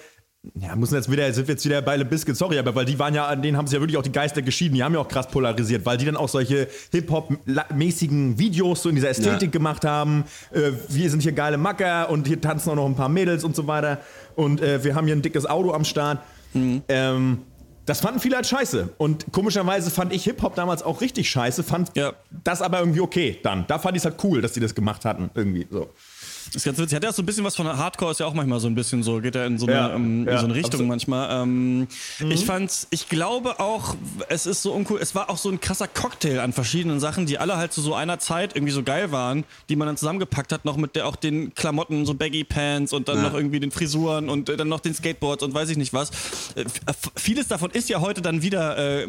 [0.59, 2.97] ja, müssen jetzt wieder, sind wir jetzt wieder bei Le Biscuit, sorry, aber weil die
[2.97, 4.99] waren ja, an denen haben sich ja wirklich auch die Geister geschieden, die haben ja
[4.99, 9.51] auch krass polarisiert, weil die dann auch solche Hip-Hop-mäßigen Videos so in dieser Ästhetik Ja.
[9.51, 10.23] gemacht haben.
[10.51, 13.55] Äh, wir sind hier geile Macker und hier tanzen auch noch ein paar Mädels und
[13.55, 13.99] so weiter.
[14.35, 16.19] Und äh, wir haben hier ein dickes Auto am Start.
[16.53, 17.39] Ähm,
[17.85, 18.89] das fanden viele halt scheiße.
[18.97, 22.13] Und komischerweise fand ich Hip-Hop damals auch richtig scheiße, fand Ja.
[22.43, 23.65] das aber irgendwie okay dann.
[23.67, 25.89] Da fand ich es halt cool, dass die das gemacht hatten, irgendwie so.
[26.47, 26.95] Das ist ganz witzig.
[26.95, 29.03] Hat ja so ein bisschen was von Hardcore, ist ja auch manchmal so ein bisschen
[29.03, 30.87] so, geht ja in so eine, Ja, ähm, in ja, so eine Richtung absolut.
[30.89, 31.43] manchmal.
[31.43, 31.87] Ähm,
[32.29, 33.95] Ich fand's, ich glaube auch,
[34.29, 37.37] es ist so uncool, es war auch so ein krasser Cocktail an verschiedenen Sachen, die
[37.37, 40.65] alle halt zu so einer Zeit irgendwie so geil waren, die man dann zusammengepackt hat,
[40.65, 43.23] noch mit der auch den Klamotten, so Baggy Pants und dann Ja.
[43.23, 46.09] noch irgendwie den Frisuren und äh, dann noch den Skateboards und weiß ich nicht was.
[46.55, 46.65] Äh, äh,
[47.15, 49.07] vieles davon ist ja heute dann wieder äh,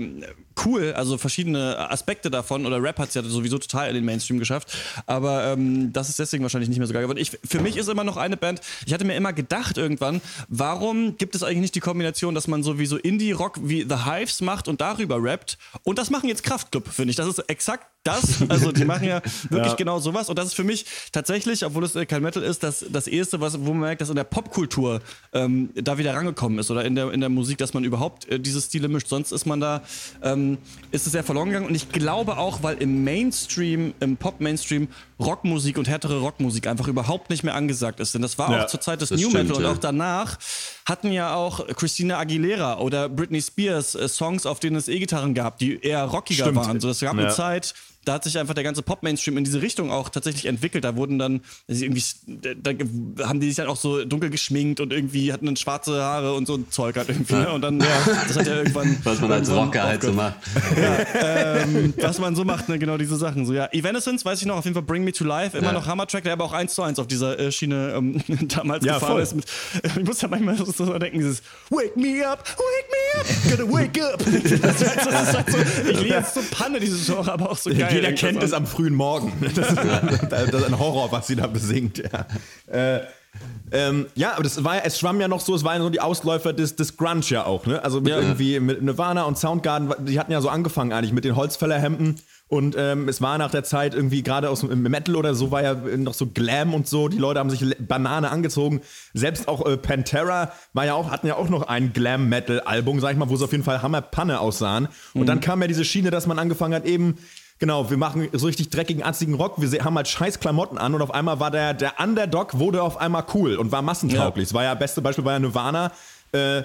[0.64, 4.76] cool, also verschiedene Aspekte davon oder Rap hat's ja sowieso total in den Mainstream geschafft,
[5.06, 7.18] aber ähm, das ist deswegen wahrscheinlich nicht mehr so geil geworden.
[7.22, 11.16] Ich, für mich ist immer noch eine Band, ich hatte mir immer gedacht irgendwann, warum
[11.16, 14.80] gibt es eigentlich nicht die Kombination, dass man sowieso Indie-Rock wie The Hives macht und
[14.80, 15.58] darüber rappt?
[15.84, 17.16] Und das machen jetzt Kraftclub, finde ich.
[17.16, 18.42] Das ist exakt das.
[18.48, 19.74] Also die machen ja wirklich ja.
[19.74, 20.28] genau sowas.
[20.28, 23.58] Und das ist für mich tatsächlich, obwohl es kein Metal ist, das, das Erste, was,
[23.60, 25.00] wo man merkt, dass in der Popkultur
[25.32, 28.40] ähm, da wieder rangekommen ist oder in der, in der Musik, dass man überhaupt äh,
[28.40, 29.08] diese Stile mischt.
[29.08, 29.82] Sonst ist man da,
[30.22, 30.58] ähm,
[30.90, 31.66] ist es sehr verloren gegangen.
[31.66, 34.88] Und ich glaube auch, weil im Mainstream, im Pop-Mainstream
[35.20, 38.14] Rockmusik und härtere Rockmusik einfach überhaupt nicht mehr angesagt ist.
[38.14, 40.38] Denn das war ja, auch zur Zeit des New Metal und auch danach
[40.84, 45.58] hatten ja auch Christina Aguilera oder Britney Spears äh, Songs, auf denen es E-Gitarren gab,
[45.58, 46.58] die eher rockiger stimmt.
[46.58, 46.80] waren.
[46.80, 47.22] So, es gab ja.
[47.22, 50.84] eine Zeit, da hat sich einfach der ganze Pop-Mainstream in diese Richtung auch tatsächlich entwickelt.
[50.84, 52.72] Da wurden dann, irgendwie, da
[53.28, 56.46] haben die sich dann auch so dunkel geschminkt und irgendwie hatten dann schwarze Haare und
[56.46, 57.34] so ein Zeug halt irgendwie.
[57.34, 57.52] Ne?
[57.52, 57.86] Und dann, ja,
[58.26, 58.96] das hat ja irgendwann.
[59.04, 60.34] Was man als Rocker halt so macht.
[60.76, 62.78] Ja, ähm, was man so macht, ne?
[62.78, 63.46] genau diese Sachen.
[63.46, 63.68] So, ja.
[63.72, 65.72] Evanescence, weiß ich noch, auf jeden Fall Bring Me to Life, immer ja.
[65.72, 68.94] noch Hammer-Track, der aber auch eins zu eins auf dieser äh, Schiene ähm, damals ja,
[68.94, 69.22] gefahren voll.
[69.22, 69.34] ist.
[69.34, 69.44] Mit,
[69.96, 74.02] ich muss ja manchmal so denken, dieses Wake me up, wake me up, gonna wake
[74.02, 74.18] up.
[74.62, 75.58] das, das, das, das, so,
[75.90, 78.66] ich liebe jetzt so Panne, dieses Genre, aber auch so geil jeder kennt es am
[78.66, 79.32] frühen Morgen.
[79.54, 79.78] Das ist,
[80.30, 81.98] das ist, ein Horror, was sie da besingt.
[81.98, 82.26] Ja.
[82.72, 83.00] Äh,
[83.70, 86.52] ähm, ja, aber das war es schwamm ja noch so, es waren so die Ausläufer
[86.52, 87.82] des, des Grunge ja auch, ne?
[87.82, 91.24] Also mit ja, irgendwie mit Nirvana und Soundgarden, die hatten ja so angefangen eigentlich mit
[91.24, 92.16] den Holzfällerhemden
[92.52, 95.62] und ähm, es war nach der Zeit irgendwie gerade aus dem Metal oder so, war
[95.62, 97.08] ja noch so Glam und so.
[97.08, 98.82] Die Leute haben sich Banane angezogen.
[99.14, 103.16] Selbst auch äh, Pantera war ja auch, hatten ja auch noch ein Glam-Metal-Album, sag ich
[103.16, 104.88] mal, wo sie auf jeden Fall Hammerpanne aussahen.
[105.14, 105.26] Und mhm.
[105.26, 107.16] dann kam ja diese Schiene, dass man angefangen hat, eben
[107.62, 109.54] Genau, wir machen so richtig dreckigen, arzigen Rock.
[109.58, 112.96] Wir haben halt scheiß Klamotten an und auf einmal war der, der Underdog wurde auf
[112.96, 114.48] einmal cool und war massentauglich.
[114.48, 114.48] Ja.
[114.48, 115.92] Das war ja, beste Beispiel war ja Nirvana.
[116.32, 116.62] Äh,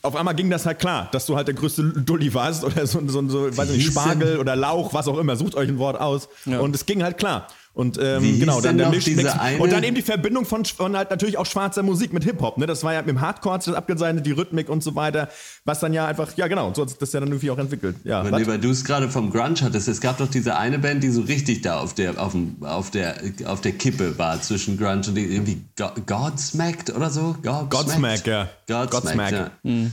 [0.00, 3.06] auf einmal ging das halt klar, dass du halt der größte Dulli warst oder so,
[3.08, 5.36] so, so weiß nicht, Spargel oder Lauch, was auch immer.
[5.36, 6.30] Sucht euch ein Wort aus.
[6.46, 6.60] Ja.
[6.60, 7.46] Und es ging halt klar.
[7.74, 9.32] Und ähm, genau, dann der Mischmix.
[9.58, 12.58] Und dann eben die Verbindung von, von halt natürlich auch schwarzer Musik mit Hip-Hop.
[12.58, 12.66] Ne?
[12.66, 15.28] Das war ja mit dem Hardcore das abgezeichnet, die Rhythmik und so weiter,
[15.64, 17.96] was dann ja einfach, ja genau, so hat sich das ja dann irgendwie auch entwickelt.
[18.04, 21.10] Ja, Wenn du es gerade vom Grunge hattest, es gab doch diese eine Band, die
[21.10, 25.08] so richtig da auf der, auf, dem, auf der, auf der Kippe war zwischen Grunge
[25.08, 25.62] und die, irgendwie
[26.06, 27.36] Godsmacked oder so?
[27.42, 28.48] Godsmacked, Godsmack, ja.
[28.66, 29.32] Godsmack, Godsmack.
[29.32, 29.50] Ja.
[29.62, 29.92] Mhm.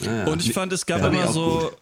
[0.00, 1.81] Ja, Und ich fand, es gab immer so, gut.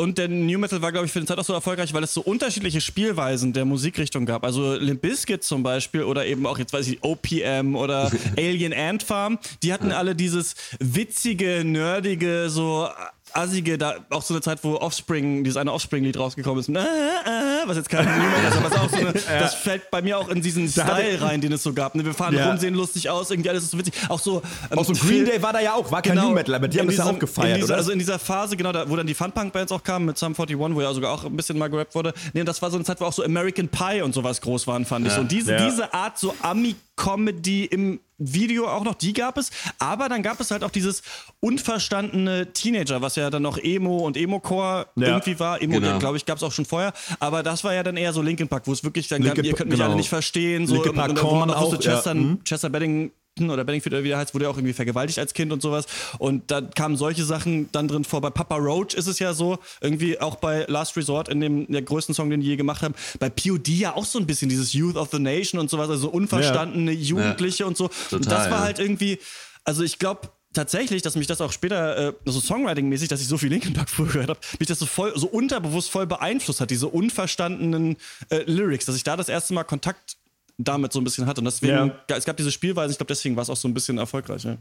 [0.00, 2.14] Und der New Metal war, glaube ich, für den Zeit auch so erfolgreich, weil es
[2.14, 4.44] so unterschiedliche Spielweisen der Musikrichtung gab.
[4.44, 9.02] Also Limp Bizkit zum Beispiel oder eben auch, jetzt weiß ich, OPM oder Alien Ant
[9.02, 12.88] Farm, die hatten alle dieses witzige, nerdige, so
[13.34, 17.66] assige, da auch so eine Zeit, wo Offspring, dieses eine Offspring-Lied rausgekommen ist, äh, äh,
[17.66, 19.40] was jetzt kein Niemand ist, aber ist auch so eine, ja.
[19.40, 21.94] das fällt bei mir auch in diesen Style rein, den es so gab.
[21.94, 22.04] Ne?
[22.04, 22.48] Wir fahren ja.
[22.48, 23.94] rum, sehen lustig aus, irgendwie alles ist so witzig.
[24.08, 26.34] Auch so, ähm, auch so Green Day war da ja auch, war kein genau, New
[26.34, 27.76] Metal, aber die haben das ja auch gefeiert, dieser, oder?
[27.76, 30.58] Also in dieser Phase, genau, da, wo dann die Fun-Punk-Bands auch kamen mit Sum 41,
[30.58, 32.12] wo ja sogar auch ein bisschen mal gerappt wurde.
[32.32, 34.84] Nee, das war so eine Zeit, wo auch so American Pie und sowas groß waren,
[34.84, 35.12] fand ja.
[35.12, 35.18] ich.
[35.18, 39.50] Und diese, diese Art so Ami- Comedy im Video auch noch, die gab es.
[39.78, 41.02] Aber dann gab es halt auch dieses
[41.40, 45.08] unverstandene Teenager, was ja dann noch Emo und Emo-Core ja.
[45.08, 45.60] irgendwie war.
[45.60, 45.98] Emo, genau.
[45.98, 46.92] glaube ich, gab es auch schon vorher.
[47.18, 49.54] Aber das war ja dann eher so Linkin Park, wo es wirklich dann, Linkin, ihr
[49.54, 49.88] könnt mich genau.
[49.88, 50.66] alle nicht verstehen.
[50.66, 52.20] So, Linkin Park, und, und, wo man auch, auch wusste, Chester, ja.
[52.20, 52.44] Mhm.
[52.44, 53.10] Chester Bedding
[53.48, 55.86] oder Benningfield oder wie der heißt, wurde ja auch irgendwie vergewaltigt als Kind und sowas.
[56.18, 58.20] Und da kamen solche Sachen dann drin vor.
[58.20, 61.82] Bei Papa Roach ist es ja so, irgendwie auch bei Last Resort in dem der
[61.82, 62.94] größten Song, den die je gemacht haben.
[63.18, 66.10] Bei POD ja auch so ein bisschen dieses Youth of the Nation und sowas, also
[66.10, 67.00] unverstandene ja.
[67.00, 67.66] Jugendliche ja.
[67.66, 67.88] und so.
[67.88, 69.18] Total, und das war halt irgendwie,
[69.64, 73.38] also ich glaube, tatsächlich, dass mich das auch später, äh, so Songwriting-mäßig, dass ich so
[73.38, 76.70] viel Linkin Park früher gehört habe, mich das so voll, so unterbewusst voll beeinflusst hat,
[76.70, 77.96] diese unverstandenen
[78.30, 80.16] äh, Lyrics, dass ich da das erste Mal Kontakt
[80.64, 81.38] damit so ein bisschen hat.
[81.38, 82.16] Und deswegen, ja.
[82.16, 84.44] es gab diese Spielweise, ich glaube, deswegen war es auch so ein bisschen erfolgreich.
[84.44, 84.56] Ja.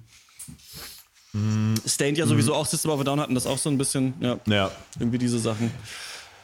[1.34, 1.76] Mm.
[1.86, 2.56] Stained ja sowieso mm.
[2.56, 4.40] auch System of a Down hatten das auch so ein bisschen, ja.
[4.48, 4.72] ja.
[5.00, 5.72] Irgendwie diese Sachen.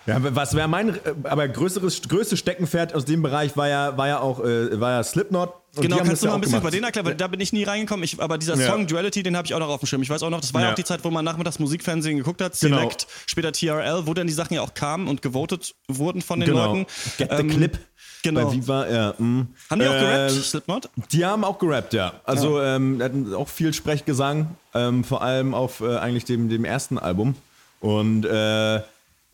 [0.07, 4.07] Ja, was wäre mein, äh, aber größeres, größtes Steckenpferd aus dem Bereich war ja, war
[4.07, 5.53] ja auch, äh, war ja Slipknot.
[5.75, 7.63] Und genau, kannst du mal ein bisschen über den erklären, weil da bin ich nie
[7.63, 8.03] reingekommen.
[8.03, 8.71] Ich, aber dieser ja.
[8.71, 10.01] Song Duality, den habe ich auch noch auf dem Schirm.
[10.03, 12.41] Ich weiß auch noch, das war ja, auch die Zeit, wo man nachmittags Musikfernsehen geguckt
[12.41, 12.77] hat, genau.
[12.77, 13.11] Select, genau.
[13.25, 16.67] später TRL, wo dann die Sachen ja auch kamen und gewotet wurden von den genau.
[16.67, 16.85] Leuten.
[17.17, 17.79] Get the ähm, Clip.
[18.25, 18.47] Genau.
[18.47, 19.13] Bei Viva, ja.
[19.17, 19.45] Mh.
[19.69, 20.89] Haben die auch gerappt, äh, Slipknot?
[21.11, 22.13] Die haben auch gerappt, ja.
[22.23, 22.75] Also, ja.
[22.75, 27.35] Ähm, hatten auch viel Sprechgesang, ähm, vor allem auf äh, eigentlich dem, dem ersten Album.
[27.79, 28.81] Und äh,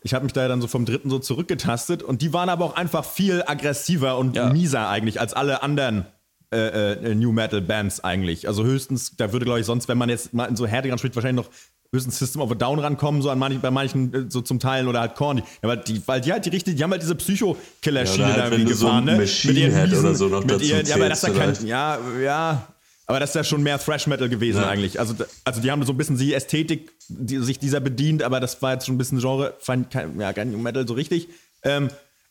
[0.02, 2.76] ich habe mich da dann so vom dritten so zurückgetastet und die waren aber auch
[2.76, 4.50] einfach viel aggressiver und ja.
[4.52, 6.06] mieser eigentlich als alle anderen
[6.52, 8.46] äh, äh, New Metal Bands eigentlich.
[8.46, 11.14] Also höchstens, da würde glaube ich sonst, wenn man jetzt mal in so härteren spricht,
[11.14, 11.52] wahrscheinlich noch
[11.92, 14.88] höchstens System of a Down rankommen, so an manchen, bei manchen äh, so zum Teil
[14.88, 15.38] oder halt Korn.
[15.38, 18.38] Ja, weil, die, weil die halt die richtige, die haben halt diese Psycho-Killer-Schiene ja, halt,
[18.38, 19.18] da irgendwie gefahren, so ne?
[19.18, 21.66] Mit ihren Miesen, oder so noch mit dazu ihren, ja, aber das ist ja kein,
[21.66, 22.68] ja, ja,
[23.06, 24.68] aber das ist ja schon mehr Thrash Metal gewesen ja.
[24.68, 24.98] eigentlich.
[24.98, 28.62] Also, also die haben so ein bisschen die Ästhetik, die sich dieser bedient, aber das
[28.62, 31.28] war jetzt schon ein bisschen Genre, fand kein, ja, kein New Metal so richtig.
[31.62, 31.88] Ähm,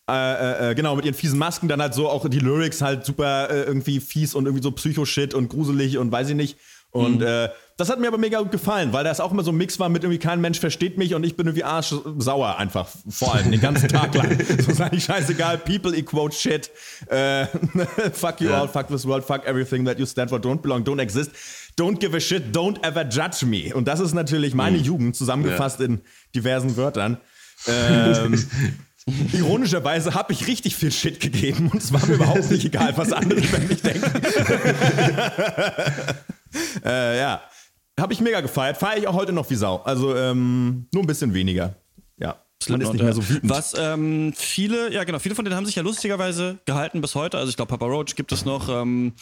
[0.10, 3.50] Äh, äh, genau, mit ihren fiesen Masken, dann halt so auch die Lyrics halt super
[3.50, 6.58] äh, irgendwie fies und irgendwie so Psycho-Shit und gruselig und weiß ich nicht.
[6.92, 7.26] Und mhm.
[7.26, 9.80] äh, das hat mir aber mega gut gefallen, weil das auch immer so ein Mix
[9.80, 13.50] war mit irgendwie kein Mensch versteht mich und ich bin irgendwie arschsauer einfach vor allem
[13.50, 14.38] den ganzen Tag lang.
[14.60, 15.58] so ist eigentlich scheißegal.
[15.60, 16.70] People equate shit.
[17.08, 17.46] Äh,
[18.14, 18.62] fuck you yeah.
[18.62, 21.32] all, fuck this world, fuck everything that you stand for, don't belong, don't exist.
[21.78, 23.74] Don't give a shit, don't ever judge me.
[23.74, 24.84] Und das ist natürlich meine mhm.
[24.84, 25.90] Jugend zusammengefasst yeah.
[25.90, 26.02] in
[26.36, 27.18] diversen Wörtern.
[27.68, 28.44] Ähm,
[29.34, 33.12] Ironischerweise habe ich richtig viel Shit gegeben und es war mir überhaupt nicht egal, was
[33.12, 34.12] andere über mich denken.
[36.86, 37.42] Äh, ja,
[38.00, 38.78] habe ich mega gefeiert.
[38.78, 39.78] Feiere ich auch heute noch wie Sau.
[39.84, 41.76] Also ähm, nur ein bisschen weniger.
[42.70, 43.50] Man ist nicht mehr so wütend.
[43.50, 47.38] Was ähm, viele, ja genau, viele von denen haben sich ja lustigerweise gehalten bis heute.
[47.38, 48.70] Also ich glaube, Papa Roach gibt es noch.
[48.70, 49.14] Ähm,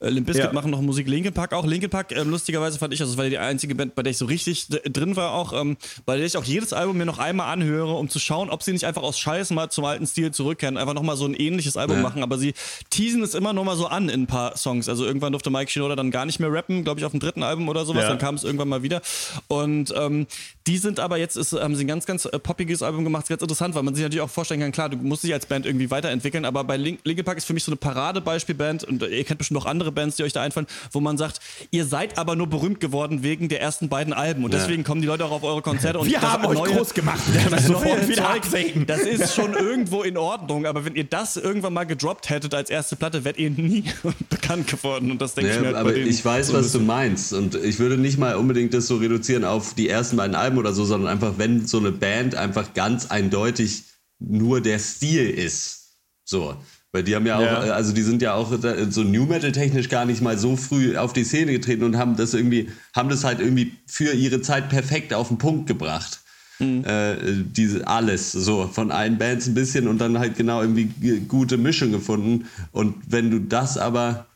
[0.00, 0.52] äh, Limp Bizkit ja.
[0.52, 1.66] machen noch Musik, Linkin Park auch.
[1.66, 4.18] Linkin Park, ähm, lustigerweise fand ich, also das war die einzige Band, bei der ich
[4.18, 5.76] so richtig drin war auch, ähm,
[6.06, 8.72] bei der ich auch jedes Album mir noch einmal anhöre, um zu schauen, ob sie
[8.72, 11.98] nicht einfach aus Scheiß mal zum alten Stil zurückkehren, einfach nochmal so ein ähnliches Album
[11.98, 12.02] ja.
[12.02, 12.54] machen, aber sie
[12.88, 14.88] teasen es immer noch mal so an in ein paar Songs.
[14.88, 17.42] Also irgendwann durfte Mike Shinoda dann gar nicht mehr rappen, glaube ich, auf dem dritten
[17.42, 18.08] Album oder sowas, ja.
[18.08, 19.02] dann kam es irgendwann mal wieder.
[19.48, 20.26] Und ähm,
[20.66, 22.38] die sind aber jetzt, ist, haben sie ein ganz, ganz äh,
[22.80, 25.22] poppiges Album gemacht, ganz interessant, weil man sich natürlich auch vorstellen kann, klar, du musst
[25.22, 27.76] dich als Band irgendwie weiterentwickeln, aber bei Link, Linkin Park ist für mich so eine
[27.76, 31.40] Paradebeispielband und ihr kennt bestimmt noch andere Bands, die euch da einfallen, wo man sagt,
[31.70, 34.58] ihr seid aber nur berühmt geworden wegen der ersten beiden Alben und ja.
[34.58, 35.98] deswegen kommen die Leute auch auf eure Konzerte.
[35.98, 37.20] Und Wir haben euch neue, groß gemacht.
[37.50, 41.84] Das, neue Zeug, das ist schon irgendwo in Ordnung, aber wenn ihr das irgendwann mal
[41.84, 43.84] gedroppt hättet als erste Platte, wärt ihr nie
[44.30, 47.32] bekannt geworden und das denke ja, ich mir halt Aber ich weiß, was du meinst
[47.32, 50.72] und ich würde nicht mal unbedingt das so reduzieren auf die ersten beiden Alben oder
[50.72, 53.84] so, sondern einfach, wenn so eine Band einfach ganz eindeutig
[54.18, 55.96] nur der Stil ist.
[56.24, 56.56] So.
[56.92, 58.52] Weil die haben ja, ja, auch, äh, also die sind ja auch
[58.90, 62.16] so New Metal technisch gar nicht mal so früh auf die Szene getreten und haben
[62.16, 66.20] das irgendwie, haben das halt irgendwie für ihre Zeit perfekt auf den Punkt gebracht.
[66.58, 66.84] Mhm.
[66.84, 70.86] Äh, diese, alles, so von allen Bands ein bisschen und dann halt genau irgendwie
[71.28, 72.46] gute Mischung gefunden.
[72.72, 74.26] Und wenn du das aber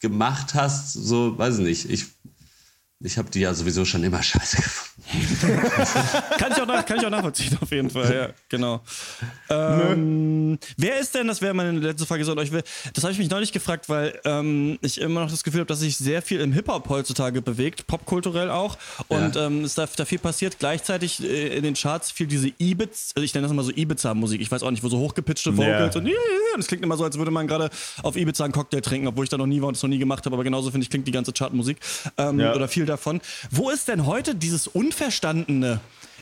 [0.00, 2.06] gemacht hast, so, weiß ich nicht, ich
[3.02, 4.90] ich habe die ja sowieso schon immer scheiße gefunden.
[6.38, 8.82] kann, ich auch nach, kann ich auch nachvollziehen, auf jeden Fall, ja, genau.
[9.48, 13.30] Ähm, wer ist denn, das wäre meine letzte Frage so euch, das habe ich mich
[13.30, 16.52] neulich gefragt, weil ähm, ich immer noch das Gefühl habe, dass sich sehr viel im
[16.52, 18.76] Hip-Hop heutzutage bewegt, popkulturell auch,
[19.08, 19.46] und ja.
[19.46, 20.58] ähm, es da, da viel passiert.
[20.58, 24.42] Gleichzeitig äh, in den Charts viel diese Ibiza, also ich nenne das immer so Ibiza-Musik,
[24.42, 26.00] ich weiß auch nicht, wo so hochgepitchte Vocals ja.
[26.02, 26.10] und
[26.56, 27.70] das klingt immer so, als würde man gerade
[28.02, 29.98] auf Ibiza einen Cocktail trinken, obwohl ich da noch nie war und es noch nie
[29.98, 31.78] gemacht habe, aber genauso finde ich, klingt die ganze Chartmusik
[32.18, 32.54] ähm, ja.
[32.54, 33.20] oder viel davon.
[33.50, 35.80] Wo ist denn heute dieses Unverstandene?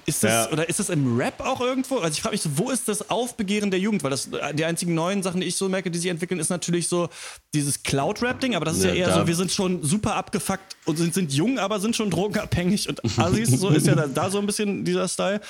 [0.09, 0.53] Ist das, ja.
[0.53, 1.99] Oder ist das im Rap auch irgendwo?
[1.99, 4.03] Also ich frage mich so, wo ist das Aufbegehren der Jugend?
[4.03, 6.89] Weil das die einzigen neuen Sachen, die ich so merke, die sich entwickeln, ist natürlich
[6.89, 7.11] so
[7.53, 10.97] dieses Cloud-Rap-Ding, aber das ist ja, ja eher so, wir sind schon super abgefuckt und
[10.97, 14.39] sind, sind jung, aber sind schon drogenabhängig und Assis, so ist ja da, da so
[14.39, 15.43] ein bisschen dieser Style.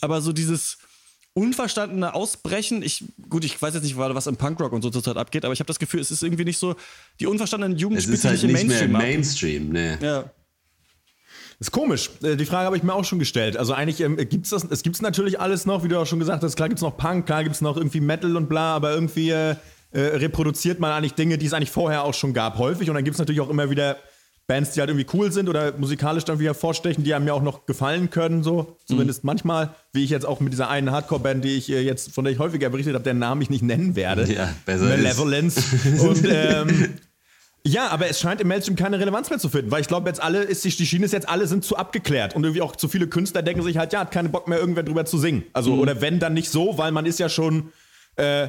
[0.00, 0.78] Aber so dieses
[1.34, 2.82] unverstandene Ausbrechen.
[2.82, 5.60] Ich, gut, ich weiß jetzt nicht was im Punkrock und so zurzeit abgeht, aber ich
[5.60, 6.74] habe das Gefühl, es ist irgendwie nicht so,
[7.20, 9.98] die unverstandenen Jugend es ist halt nicht Mainstream mehr Mainstream, ne.
[10.00, 10.30] Ja.
[11.58, 12.10] Ist komisch.
[12.22, 13.56] Äh, die Frage habe ich mir auch schon gestellt.
[13.56, 16.18] Also eigentlich ähm, gibt es das, es gibt natürlich alles noch, wie du auch schon
[16.18, 16.56] gesagt hast.
[16.56, 19.30] Klar gibt es noch Punk, klar gibt es noch irgendwie Metal und bla, aber irgendwie
[19.30, 19.56] äh,
[19.92, 22.90] äh, reproduziert man eigentlich Dinge, die es eigentlich vorher auch schon gab, häufig.
[22.90, 23.96] Und dann gibt es natürlich auch immer wieder
[24.46, 27.42] Bands, die halt irgendwie cool sind oder musikalisch dann wieder vorstechen, die einem ja auch
[27.42, 28.76] noch gefallen können, so.
[28.84, 29.28] Zumindest mhm.
[29.28, 32.32] manchmal, wie ich jetzt auch mit dieser einen Hardcore-Band, die ich äh, jetzt, von der
[32.32, 34.30] ich häufiger berichtet habe, deren Namen ich nicht nennen werde.
[34.32, 35.62] Ja, besser Malevolence.
[36.00, 36.94] und ähm,
[37.66, 40.22] ja, aber es scheint im Mainstream keine Relevanz mehr zu finden, weil ich glaube, jetzt
[40.22, 42.88] alle ist die, die Schiene ist jetzt alle sind zu abgeklärt und irgendwie auch zu
[42.88, 45.44] viele Künstler denken sich halt, ja, hat keine Bock mehr irgendwer drüber zu singen.
[45.52, 45.80] Also mhm.
[45.80, 47.72] oder wenn dann nicht so, weil man ist ja schon
[48.16, 48.48] äh,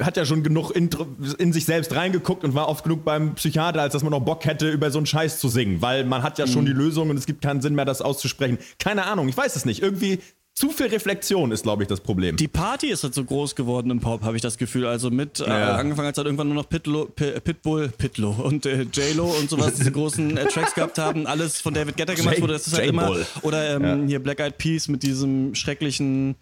[0.00, 0.90] hat ja schon genug in,
[1.38, 4.44] in, sich selbst reingeguckt und war oft genug beim Psychiater, als dass man noch Bock
[4.44, 6.66] hätte, über so einen Scheiß zu singen, weil man hat ja schon mhm.
[6.66, 8.58] die Lösung und es gibt keinen Sinn mehr, das auszusprechen.
[8.78, 9.82] Keine Ahnung, ich weiß es nicht.
[9.82, 10.20] Irgendwie
[10.58, 12.34] zu viel Reflexion ist, glaube ich, das Problem.
[12.34, 14.86] Die Party ist halt so groß geworden im Pop, habe ich das Gefühl.
[14.86, 15.76] Also mit, äh, ja.
[15.76, 19.74] äh, angefangen als halt irgendwann nur noch Pitlo, Pitbull, Pitlo und äh, J-Lo und sowas,
[19.74, 22.88] diese großen äh, Tracks gehabt haben, alles von David Guetta gemacht wurde, das ist halt
[22.88, 24.06] immer, oder ähm, ja.
[24.08, 26.34] hier Black Eyed Peas mit diesem schrecklichen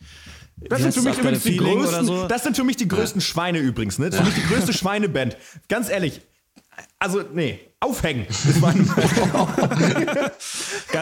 [0.56, 2.26] das sind, für mich übrigens die größten, so.
[2.26, 3.26] das sind für mich die größten ja.
[3.26, 3.98] Schweine übrigens.
[3.98, 4.08] Ne?
[4.08, 5.36] Das ist für mich die größte Schweineband.
[5.68, 6.22] Ganz ehrlich.
[6.98, 8.26] Also, nee, aufhängen.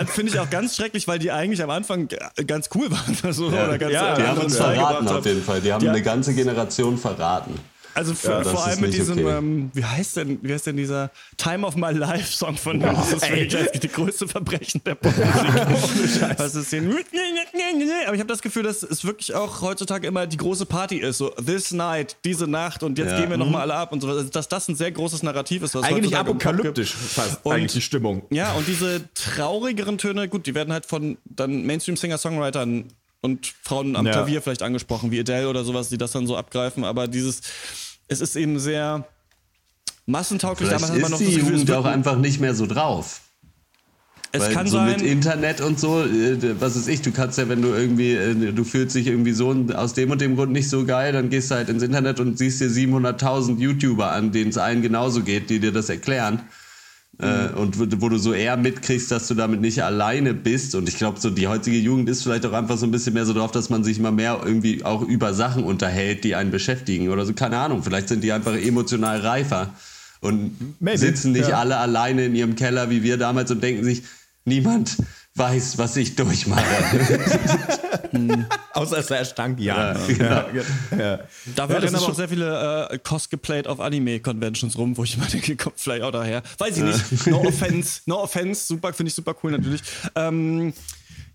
[0.07, 2.09] Finde ich auch ganz schrecklich, weil die eigentlich am Anfang
[2.47, 3.17] ganz cool waren.
[3.25, 5.61] Also, ja, oder ganz, ja, die haben uns verraten auf jeden Fall.
[5.61, 5.93] Die haben ja.
[5.93, 7.59] eine ganze Generation verraten.
[7.95, 9.39] Also ja, vor allem mit diesem, okay.
[9.39, 12.93] ähm, wie heißt denn, wie heißt denn dieser Time of My Life Song von oh,
[12.93, 15.31] das ist die größte Verbrechen der Popmusik.
[16.39, 16.91] Was ist denn?
[16.91, 21.19] Aber ich habe das Gefühl, dass es wirklich auch heutzutage immer die große Party ist,
[21.19, 23.21] so this night, diese Nacht und jetzt ja.
[23.21, 23.57] gehen wir noch mhm.
[23.57, 24.09] alle ab und so.
[24.09, 25.75] Also, dass das ein sehr großes Narrativ ist.
[25.75, 28.23] Was eigentlich apokalyptisch fast und, eigentlich die Stimmung.
[28.31, 32.93] Ja und diese traurigeren Töne, gut, die werden halt von dann Mainstream Singer Songwritern
[33.25, 34.13] und Frauen am Ja.
[34.13, 36.85] Klavier vielleicht angesprochen, wie Adele oder sowas, die das dann so abgreifen.
[36.85, 37.41] Aber dieses,
[38.09, 39.07] es ist eben sehr
[40.07, 40.69] massentauglich.
[40.69, 42.67] Vielleicht Damals hat man ist noch die das Gefühl, Jugend auch einfach nicht mehr so
[42.67, 43.21] drauf.
[44.33, 44.93] es Weil kann so sein.
[44.93, 48.53] mit Internet und so, äh, was ist ich, du kannst ja, wenn du irgendwie, äh,
[48.53, 51.51] du fühlst dich irgendwie so aus dem und dem Grund nicht so geil, dann gehst
[51.51, 55.51] du halt ins Internet und siehst dir 700.000 YouTuber an, denen es allen genauso geht,
[55.51, 56.41] die dir das erklären.
[57.19, 60.75] Äh, und wo, wo du so eher mitkriegst, dass du damit nicht alleine bist.
[60.75, 63.25] Und ich glaube, so die heutige Jugend ist vielleicht auch einfach so ein bisschen mehr
[63.25, 67.09] so drauf, dass man sich immer mehr irgendwie auch über Sachen unterhält, die einen beschäftigen
[67.09, 67.33] oder so.
[67.33, 69.75] Keine Ahnung, vielleicht sind die einfach emotional reifer
[70.21, 71.59] und Maybe, sitzen nicht ja.
[71.59, 74.03] alle alleine in ihrem Keller wie wir damals und denken sich,
[74.45, 74.97] niemand
[75.37, 76.65] weiß, was ich durchmache.
[78.73, 79.93] Außer Serge Tank, ja.
[79.93, 80.25] Ja, genau.
[80.25, 80.47] ja,
[80.93, 80.99] ja.
[80.99, 81.19] Ja,
[81.57, 85.27] das rennen ist aber auch sehr viele äh, Cosplayed auf Anime-Conventions rum, wo ich immer
[85.33, 86.43] denke, kommt vielleicht auch daher.
[86.59, 87.27] Weiß ich nicht.
[87.27, 88.03] No offense.
[88.07, 88.67] No offense.
[88.67, 89.83] Super, finde ich super cool natürlich.
[90.15, 90.73] Ähm,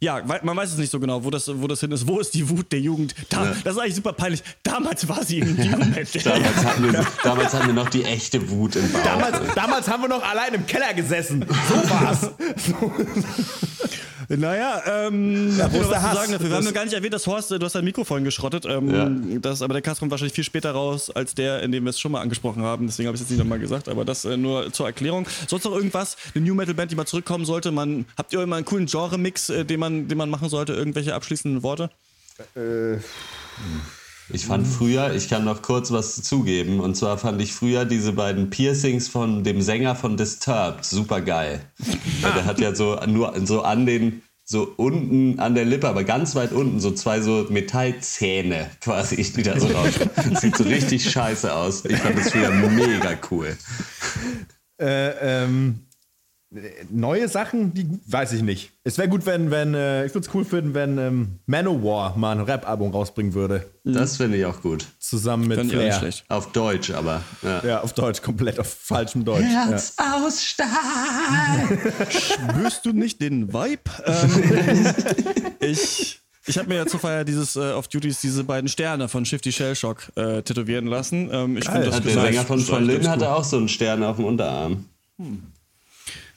[0.02, 2.08] ja, man weiß es nicht so genau, wo das, wo das hin ist.
[2.08, 3.14] Wo ist die Wut der Jugend?
[3.30, 4.42] Da, Das ist eigentlich super peinlich.
[4.64, 6.22] Damals war sie im Jugendmetal.
[6.24, 9.04] damals, hatten wir, damals hatten wir noch die echte Wut im Bauch.
[9.04, 11.46] Damals, damals haben wir noch allein im Keller gesessen.
[11.68, 12.32] So war's.
[14.30, 16.15] Naja, ähm, ja, wo ist was der Hass?
[16.18, 16.50] sagen dafür.
[16.50, 18.65] Wir haben Das- noch gar nicht erwähnt, dass Horst, du hast dein Mikrofon geschrottet.
[18.68, 21.89] Ähm, das, aber der Cast kommt wahrscheinlich viel später raus, als der, in dem wir
[21.89, 22.86] es schon mal angesprochen haben.
[22.86, 25.28] Deswegen habe ich es jetzt nicht nochmal gesagt, aber das äh, nur zur Erklärung.
[25.48, 27.72] Sonst noch irgendwas, eine New Metal Band, die mal zurückkommen sollte?
[27.72, 30.74] Man, habt ihr immer einen coolen Genre-Mix, äh, den, man, den man machen sollte?
[30.74, 31.89] Irgendwelche abschließenden Worte?
[34.32, 38.13] Ich fand früher, ich kann noch kurz was zugeben, und zwar fand ich früher diese
[38.13, 41.62] beiden Piercings von dem Sänger von Disturbed super geil.
[42.22, 46.04] Weil der hat ja so nur so an den, so unten an der Lippe, aber
[46.04, 49.94] ganz weit unten, so zwei so Metallzähne quasi, die da so raus.
[50.39, 51.86] Sieht so richtig scheiße aus.
[51.86, 53.58] Ich fand das früher mega cool.
[54.80, 55.88] äh, ähm,
[56.90, 58.72] neue Sachen, die weiß ich nicht.
[58.84, 62.32] Es wäre gut, wenn, wenn äh, ich würde es cool finden, wenn ähm, Manowar mal
[62.32, 63.70] ein Rap-Album rausbringen würde.
[63.84, 64.86] Das finde ich auch gut.
[65.00, 65.94] Zusammen mit nicht Flair.
[65.94, 66.26] schlecht.
[66.28, 67.22] Auf Deutsch, aber.
[67.44, 67.66] Ja.
[67.66, 69.44] Ja, auf Deutsch, komplett auf falschem Deutsch.
[69.44, 69.68] Ja.
[69.68, 71.78] Herz aus Stahl.
[72.10, 73.82] Spürst du nicht den Vibe?
[74.06, 74.96] Ähm,
[75.60, 79.24] ich ich habe mir ja zur Feier dieses äh, Off Duties diese beiden Sterne von
[79.24, 81.30] Shifty Shellshock äh, tätowieren lassen.
[81.32, 84.04] Ähm, ich finde das Hat der Sänger von, von Lynn hatte auch so einen Stern
[84.04, 84.86] auf dem Unterarm.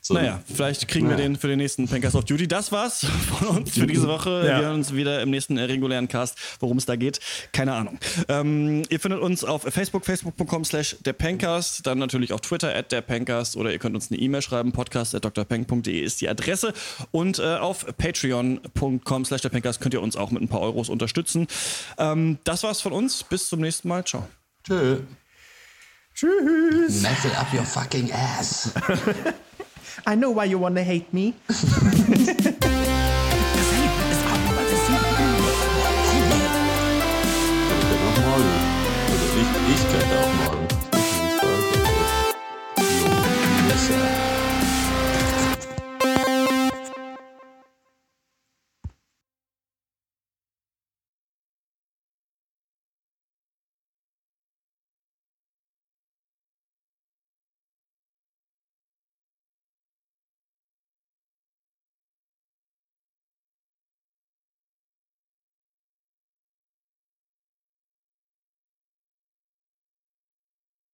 [0.05, 1.29] So Naja, vielleicht kriegen wir Naja.
[1.29, 2.49] den für den nächsten Pankers of Duty.
[2.49, 3.07] Das war's
[3.39, 4.31] von uns für diese Woche.
[4.45, 4.59] Ja.
[4.59, 6.37] Wir hören uns wieder im nächsten äh, regulären Cast.
[6.59, 7.21] Worum es da geht,
[7.53, 8.01] keine Ahnung.
[8.29, 12.91] Ähm, ihr findet uns auf Facebook, facebook.com slash der Pankers, dann natürlich auf Twitter at
[12.91, 16.73] der Pankers oder ihr könnt uns eine E-Mail schreiben, podcast at drpank.de ist die Adresse
[17.13, 20.89] und äh, auf patreon.com slash der Pankers könnt ihr uns auch mit ein paar Euros
[20.89, 21.47] unterstützen.
[21.99, 23.23] Ähm, das war's von uns.
[23.23, 24.05] Bis zum nächsten Mal.
[24.05, 24.27] Ciao.
[24.65, 24.99] Tschö.
[26.15, 27.03] Tschüss.
[27.03, 28.73] Metal up your fucking ass.
[30.07, 31.35] I know why you want to hate me.